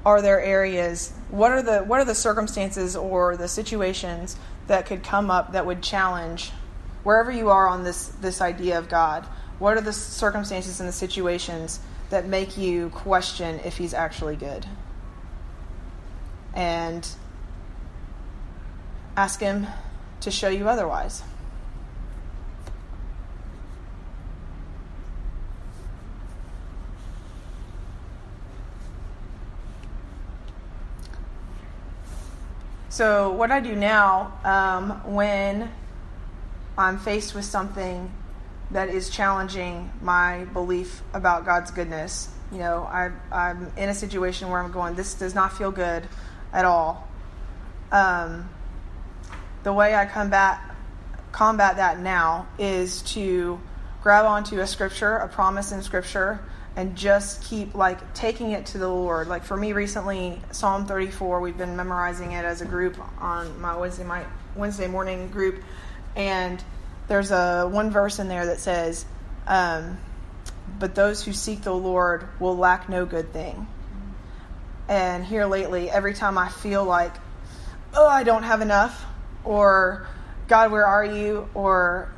are 0.05 0.21
there 0.21 0.41
areas 0.41 1.13
what 1.29 1.51
are 1.51 1.63
the 1.63 1.79
what 1.79 1.99
are 1.99 2.05
the 2.05 2.13
circumstances 2.13 2.95
or 2.95 3.35
the 3.35 3.47
situations 3.47 4.35
that 4.67 4.85
could 4.85 5.03
come 5.03 5.31
up 5.31 5.53
that 5.53 5.65
would 5.65 5.81
challenge 5.81 6.51
wherever 7.03 7.31
you 7.31 7.49
are 7.49 7.67
on 7.67 7.83
this 7.83 8.07
this 8.21 8.39
idea 8.39 8.77
of 8.77 8.87
God? 8.87 9.25
What 9.57 9.75
are 9.77 9.81
the 9.81 9.93
circumstances 9.93 10.79
and 10.79 10.87
the 10.87 10.93
situations 10.93 11.79
that 12.09 12.27
make 12.27 12.55
you 12.55 12.89
question 12.89 13.59
if 13.65 13.77
he's 13.77 13.93
actually 13.93 14.35
good? 14.35 14.65
And 16.53 17.07
ask 19.17 19.39
him 19.39 19.65
to 20.21 20.29
show 20.29 20.49
you 20.49 20.69
otherwise 20.69 21.23
So, 32.93 33.31
what 33.31 33.49
I 33.49 33.59
do 33.59 33.75
now 33.75 34.33
um, 34.43 35.15
when 35.15 35.71
I'm 36.77 36.99
faced 36.99 37.33
with 37.33 37.43
something 37.43 38.13
that 38.69 38.89
is 38.89 39.09
challenging 39.09 39.91
my 40.03 40.45
belief 40.53 41.01
about 41.11 41.43
God's 41.43 41.71
goodness, 41.71 42.29
you 42.51 42.59
know, 42.59 42.83
I, 42.83 43.09
I'm 43.31 43.71
in 43.77 43.89
a 43.89 43.95
situation 43.95 44.49
where 44.51 44.61
I'm 44.61 44.71
going, 44.71 44.93
this 44.93 45.15
does 45.15 45.33
not 45.33 45.57
feel 45.57 45.71
good 45.71 46.07
at 46.53 46.65
all. 46.65 47.07
Um, 47.91 48.47
the 49.63 49.73
way 49.73 49.95
I 49.95 50.05
combat 50.05 50.61
combat 51.31 51.77
that 51.77 51.97
now 51.97 52.45
is 52.59 53.01
to 53.13 53.59
grab 54.03 54.25
onto 54.25 54.59
a 54.59 54.67
scripture, 54.67 55.15
a 55.15 55.29
promise 55.29 55.71
in 55.71 55.81
scripture, 55.81 56.41
and 56.75 56.93
just 56.93 57.41
keep 57.41 57.73
like 57.73 58.13
taking 58.13 58.51
it 58.51 58.65
to 58.65 58.77
the 58.77 58.87
Lord. 58.87 59.29
Like 59.29 59.45
for 59.45 59.55
me 59.55 59.71
recently, 59.71 60.41
Psalm 60.51 60.85
34, 60.85 61.39
we've 61.39 61.57
been 61.57 61.77
memorizing 61.77 62.33
it 62.33 62.43
as 62.43 62.61
a 62.61 62.65
group 62.65 62.97
on 63.21 63.61
my 63.61 63.77
Wednesday 63.77 64.03
my 64.03 64.25
Wednesday 64.57 64.87
morning 64.87 65.29
group, 65.29 65.63
and 66.17 66.61
there's 67.07 67.31
a 67.31 67.65
one 67.71 67.91
verse 67.91 68.19
in 68.19 68.27
there 68.27 68.45
that 68.47 68.59
says, 68.59 69.05
um, 69.47 69.97
"But 70.79 70.95
those 70.95 71.23
who 71.23 71.31
seek 71.31 71.61
the 71.61 71.73
Lord 71.73 72.27
will 72.41 72.57
lack 72.57 72.89
no 72.89 73.05
good 73.05 73.31
thing." 73.31 73.67
And 74.89 75.23
here 75.23 75.45
lately, 75.45 75.89
every 75.89 76.13
time 76.13 76.37
I 76.37 76.49
feel 76.49 76.83
like, 76.83 77.13
oh, 77.95 78.05
I 78.05 78.23
don't 78.23 78.43
have 78.43 78.59
enough, 78.59 79.05
or 79.45 80.07
God, 80.49 80.73
where 80.73 80.85
are 80.85 81.05
you, 81.05 81.47
or 81.53 82.12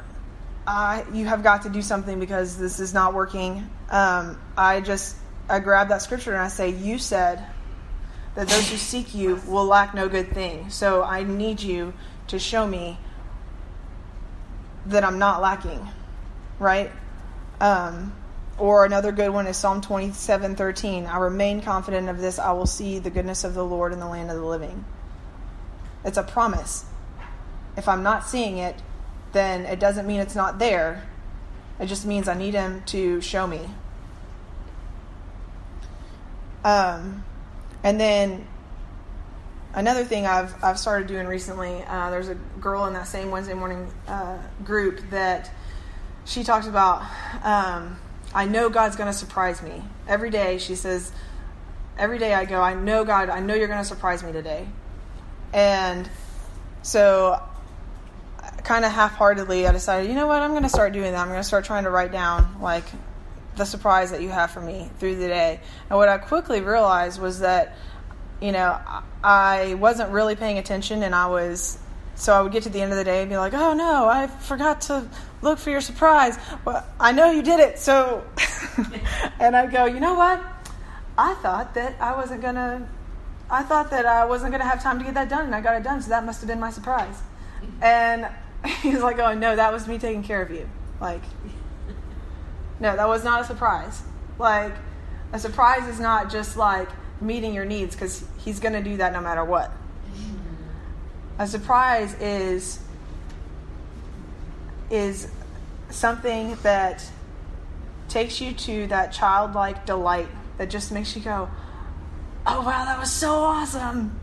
I, 0.67 1.05
you 1.13 1.25
have 1.25 1.43
got 1.43 1.63
to 1.63 1.69
do 1.69 1.81
something 1.81 2.19
because 2.19 2.57
this 2.57 2.79
is 2.79 2.93
not 2.93 3.13
working 3.13 3.69
um, 3.89 4.39
I 4.57 4.81
just 4.81 5.15
I 5.49 5.59
grab 5.59 5.89
that 5.89 6.01
scripture 6.01 6.33
and 6.33 6.41
I 6.41 6.47
say, 6.47 6.69
"You 6.69 6.97
said 6.97 7.45
that 8.35 8.47
those 8.47 8.69
who 8.69 8.77
seek 8.77 9.13
you 9.13 9.35
will 9.47 9.65
lack 9.65 9.93
no 9.93 10.09
good 10.09 10.31
thing." 10.31 10.69
So 10.69 11.03
I 11.03 11.23
need 11.23 11.61
you 11.61 11.93
to 12.27 12.39
show 12.39 12.65
me 12.65 12.97
that 14.87 15.03
I'm 15.03 15.19
not 15.19 15.41
lacking, 15.41 15.87
right? 16.59 16.91
Um, 17.61 18.13
or 18.57 18.85
another 18.85 19.11
good 19.11 19.29
one 19.29 19.47
is 19.47 19.57
Psalm 19.57 19.81
27 19.81 20.55
13. 20.55 21.05
I 21.05 21.17
remain 21.17 21.61
confident 21.61 22.09
of 22.09 22.19
this. 22.19 22.39
I 22.39 22.53
will 22.53 22.65
see 22.65 22.99
the 22.99 23.11
goodness 23.11 23.43
of 23.43 23.53
the 23.53 23.63
Lord 23.63 23.93
in 23.93 23.99
the 23.99 24.07
land 24.07 24.31
of 24.31 24.37
the 24.37 24.45
living. 24.45 24.83
It's 26.03 26.17
a 26.17 26.23
promise. 26.23 26.85
If 27.77 27.87
I'm 27.87 28.03
not 28.03 28.25
seeing 28.25 28.57
it, 28.57 28.75
then 29.35 29.65
it 29.65 29.79
doesn't 29.81 30.07
mean 30.07 30.21
it's 30.21 30.33
not 30.33 30.59
there. 30.59 31.03
It 31.77 31.87
just 31.87 32.05
means 32.05 32.29
I 32.29 32.35
need 32.35 32.53
him 32.53 32.81
to 32.87 33.19
show 33.19 33.45
me. 33.45 33.59
Um, 36.63 37.25
and 37.83 37.99
then 37.99 38.47
another 39.73 40.05
thing 40.05 40.25
I've 40.25 40.55
I've 40.63 40.79
started 40.79 41.07
doing 41.07 41.27
recently. 41.27 41.83
Uh, 41.83 42.09
there's 42.11 42.29
a 42.29 42.35
girl 42.61 42.85
in 42.85 42.93
that 42.93 43.07
same 43.07 43.29
Wednesday 43.29 43.53
morning 43.53 43.91
uh, 44.07 44.37
group 44.63 45.01
that 45.09 45.51
she 46.23 46.45
talked 46.45 46.67
about. 46.67 47.01
Um, 47.43 47.97
I 48.33 48.45
know 48.45 48.69
God's 48.69 48.95
going 48.95 49.11
to 49.11 49.17
surprise 49.17 49.61
me 49.61 49.83
every 50.07 50.29
day. 50.29 50.59
She 50.59 50.75
says, 50.75 51.11
every 51.97 52.19
day 52.19 52.33
I 52.33 52.45
go, 52.45 52.61
I 52.61 52.73
know 52.73 53.03
God. 53.03 53.29
I 53.29 53.41
know 53.41 53.53
you're 53.53 53.67
going 53.67 53.83
to 53.83 53.87
surprise 53.87 54.23
me 54.23 54.31
today. 54.31 54.65
And 55.53 56.09
so 56.81 57.41
kind 58.65 58.83
of 58.83 58.91
half-heartedly, 58.91 59.67
I 59.67 59.71
decided, 59.71 60.09
you 60.09 60.15
know 60.15 60.27
what, 60.27 60.41
I'm 60.41 60.51
going 60.51 60.63
to 60.63 60.69
start 60.69 60.91
doing 60.91 61.11
that. 61.11 61.21
I'm 61.21 61.27
going 61.27 61.39
to 61.39 61.47
start 61.47 61.65
trying 61.65 61.83
to 61.85 61.89
write 61.91 62.11
down 62.11 62.59
like 62.61 62.85
the 63.55 63.65
surprise 63.65 64.11
that 64.11 64.21
you 64.21 64.29
have 64.29 64.51
for 64.51 64.59
me 64.59 64.89
through 64.99 65.15
the 65.15 65.27
day. 65.27 65.59
And 65.89 65.97
what 65.97 66.09
I 66.09 66.17
quickly 66.17 66.61
realized 66.61 67.21
was 67.21 67.39
that, 67.39 67.77
you 68.41 68.51
know, 68.51 68.77
I 69.23 69.75
wasn't 69.75 70.11
really 70.11 70.35
paying 70.35 70.57
attention, 70.57 71.03
and 71.03 71.15
I 71.15 71.27
was. 71.27 71.79
So 72.17 72.33
I 72.33 72.41
would 72.41 72.53
get 72.53 72.63
to 72.63 72.69
the 72.69 72.81
end 72.81 72.93
of 72.93 72.97
the 72.97 73.03
day 73.03 73.21
and 73.21 73.29
be 73.29 73.37
like, 73.37 73.53
"Oh 73.53 73.73
no, 73.73 74.07
I 74.07 74.27
forgot 74.27 74.81
to 74.81 75.07
look 75.41 75.57
for 75.57 75.69
your 75.69 75.81
surprise." 75.81 76.37
Well, 76.63 76.85
I 76.99 77.11
know 77.11 77.31
you 77.31 77.41
did 77.41 77.59
it, 77.59 77.79
so. 77.79 78.23
and 79.39 79.55
I'd 79.55 79.71
go, 79.71 79.85
you 79.85 79.99
know 79.99 80.13
what? 80.13 80.41
I 81.17 81.33
thought 81.35 81.73
that 81.75 81.95
I 81.99 82.15
wasn't 82.15 82.41
gonna. 82.41 82.87
I 83.49 83.63
thought 83.63 83.89
that 83.91 84.05
I 84.05 84.25
wasn't 84.25 84.51
gonna 84.51 84.65
have 84.65 84.81
time 84.81 84.99
to 84.99 85.05
get 85.05 85.13
that 85.13 85.29
done, 85.29 85.45
and 85.45 85.55
I 85.55 85.61
got 85.61 85.75
it 85.75 85.83
done. 85.83 86.01
So 86.01 86.09
that 86.09 86.25
must 86.25 86.41
have 86.41 86.47
been 86.47 86.59
my 86.59 86.71
surprise. 86.71 87.21
And 87.81 88.27
He's 88.81 89.01
like, 89.01 89.19
oh 89.19 89.33
no, 89.33 89.55
that 89.55 89.71
was 89.71 89.87
me 89.87 89.97
taking 89.97 90.23
care 90.23 90.41
of 90.41 90.49
you. 90.49 90.67
Like, 90.99 91.21
no, 92.79 92.95
that 92.95 93.07
was 93.07 93.23
not 93.23 93.41
a 93.41 93.43
surprise. 93.43 94.01
Like, 94.39 94.73
a 95.33 95.39
surprise 95.39 95.87
is 95.87 95.99
not 95.99 96.31
just 96.31 96.57
like 96.57 96.89
meeting 97.21 97.53
your 97.53 97.65
needs 97.65 97.95
because 97.95 98.25
he's 98.37 98.59
going 98.59 98.73
to 98.73 98.81
do 98.81 98.97
that 98.97 99.13
no 99.13 99.21
matter 99.21 99.43
what. 99.43 99.71
A 101.39 101.47
surprise 101.47 102.13
is 102.21 102.79
is 104.89 105.29
something 105.89 106.55
that 106.61 107.03
takes 108.07 108.39
you 108.39 108.53
to 108.53 108.87
that 108.87 109.11
childlike 109.11 109.85
delight 109.85 110.27
that 110.57 110.69
just 110.69 110.91
makes 110.91 111.15
you 111.15 111.21
go, 111.21 111.49
"Oh 112.47 112.61
wow, 112.61 112.85
that 112.85 112.97
was 112.97 113.11
so 113.11 113.33
awesome!" 113.33 114.17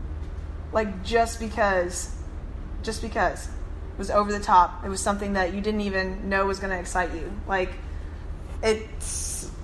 Like 0.71 1.03
just 1.03 1.39
because, 1.39 2.15
just 2.81 3.01
because 3.01 3.49
was 3.97 4.09
over 4.09 4.31
the 4.31 4.39
top. 4.39 4.83
It 4.85 4.89
was 4.89 5.01
something 5.01 5.33
that 5.33 5.53
you 5.53 5.61
didn't 5.61 5.81
even 5.81 6.29
know 6.29 6.45
was 6.45 6.59
going 6.59 6.71
to 6.71 6.79
excite 6.79 7.13
you. 7.13 7.31
Like 7.47 7.69
it 8.63 8.87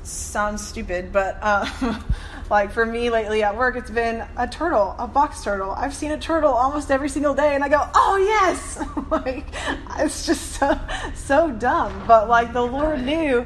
sounds 0.04 0.66
stupid, 0.68 1.12
but 1.12 1.42
um, 1.44 2.04
like 2.50 2.72
for 2.72 2.86
me 2.86 3.10
lately 3.10 3.44
at 3.44 3.56
work, 3.56 3.76
it's 3.76 3.90
been 3.90 4.26
a 4.38 4.48
turtle, 4.48 4.96
a 5.00 5.08
box 5.08 5.44
turtle. 5.44 5.72
I've 5.72 5.94
seen 5.94 6.12
a 6.12 6.20
turtle 6.20 6.54
almost 6.54 6.92
every 6.92 7.10
single 7.10 7.34
day, 7.34 7.56
and 7.56 7.64
I 7.64 7.70
go, 7.70 7.88
"Oh 7.96 8.18
yes!" 8.18 8.84
like 9.10 9.48
it's 9.98 10.26
just 10.26 10.54
so 10.54 10.80
so 11.16 11.52
dumb, 11.52 12.04
but 12.08 12.28
like 12.28 12.54
the 12.54 12.62
Lord 12.62 13.04
knew 13.04 13.46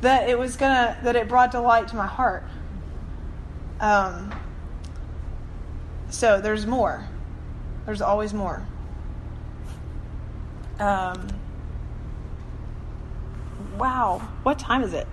that 0.00 0.28
it 0.28 0.38
was 0.38 0.56
gonna 0.56 0.98
that 1.02 1.16
it 1.16 1.28
brought 1.28 1.52
delight 1.52 1.88
to 1.88 1.96
my 1.96 2.06
heart. 2.06 2.44
Um, 3.80 4.34
so 6.10 6.40
there's 6.40 6.66
more. 6.66 7.06
There's 7.86 8.00
always 8.00 8.32
more. 8.32 8.66
Um, 10.78 11.28
wow, 13.78 14.18
what 14.42 14.58
time 14.58 14.82
is 14.82 14.92
it? 14.92 15.06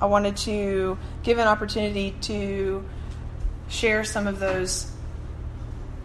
I 0.00 0.06
wanted 0.06 0.36
to 0.38 0.96
give 1.22 1.38
an 1.38 1.46
opportunity 1.46 2.14
to 2.22 2.84
share 3.68 4.02
some 4.04 4.26
of 4.26 4.38
those, 4.38 4.90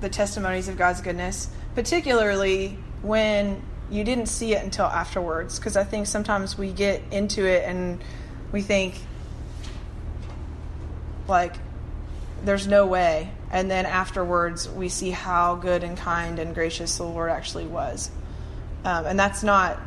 the 0.01 0.09
testimonies 0.09 0.67
of 0.67 0.77
God's 0.77 0.99
goodness, 0.99 1.49
particularly 1.75 2.77
when 3.01 3.61
you 3.89 4.03
didn't 4.03 4.25
see 4.25 4.53
it 4.53 4.63
until 4.63 4.85
afterwards. 4.85 5.57
Because 5.57 5.77
I 5.77 5.85
think 5.85 6.07
sometimes 6.07 6.57
we 6.57 6.73
get 6.73 7.01
into 7.11 7.45
it 7.45 7.63
and 7.63 8.03
we 8.51 8.61
think, 8.61 8.99
like, 11.27 11.55
there's 12.43 12.67
no 12.67 12.85
way. 12.85 13.31
And 13.51 13.69
then 13.69 13.85
afterwards, 13.85 14.69
we 14.69 14.89
see 14.89 15.11
how 15.11 15.55
good 15.55 15.83
and 15.83 15.97
kind 15.97 16.39
and 16.39 16.53
gracious 16.53 16.97
the 16.97 17.03
Lord 17.03 17.31
actually 17.31 17.65
was. 17.65 18.11
Um, 18.83 19.05
and 19.05 19.19
that's 19.19 19.43
not, 19.43 19.79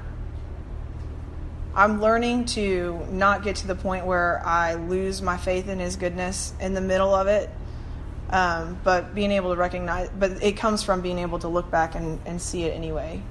I'm 1.75 2.01
learning 2.01 2.47
to 2.47 3.07
not 3.11 3.43
get 3.43 3.57
to 3.57 3.67
the 3.67 3.75
point 3.75 4.07
where 4.07 4.45
I 4.45 4.75
lose 4.75 5.23
my 5.23 5.37
faith 5.37 5.69
in 5.69 5.79
His 5.79 5.97
goodness 5.97 6.53
in 6.61 6.75
the 6.75 6.81
middle 6.81 7.15
of 7.15 7.27
it. 7.27 7.51
Um, 8.31 8.79
but 8.85 9.15
being 9.15 9.33
able 9.33 9.55
to 9.55 9.61
recognize, 9.61 10.11
but 10.11 10.43
it 10.43 10.59
comes 10.59 10.83
from 10.83 11.01
being 11.01 11.19
able 11.19 11.39
to 11.39 11.49
look 11.49 11.71
back 11.71 11.95
and, 11.95 12.21
and 12.27 12.43
see 12.43 12.65
it 12.65 12.75
anyway. 12.75 13.23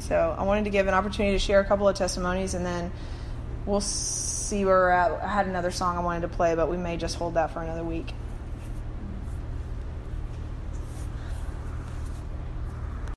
So 0.00 0.34
I 0.36 0.42
wanted 0.42 0.64
to 0.64 0.70
give 0.70 0.88
an 0.88 0.94
opportunity 0.94 1.34
to 1.34 1.38
share 1.38 1.60
a 1.60 1.64
couple 1.64 1.88
of 1.88 1.96
testimonies 1.96 2.54
and 2.54 2.66
then 2.66 2.92
we'll 3.64 3.80
see 3.80 4.64
where 4.64 4.74
we're 4.74 4.90
at. 4.90 5.12
I 5.22 5.28
had 5.28 5.46
another 5.46 5.70
song 5.70 5.96
I 5.96 6.00
wanted 6.00 6.22
to 6.22 6.28
play, 6.28 6.54
but 6.54 6.68
we 6.68 6.76
may 6.76 6.96
just 6.96 7.16
hold 7.16 7.34
that 7.34 7.52
for 7.52 7.62
another 7.62 7.84
week. 7.84 8.12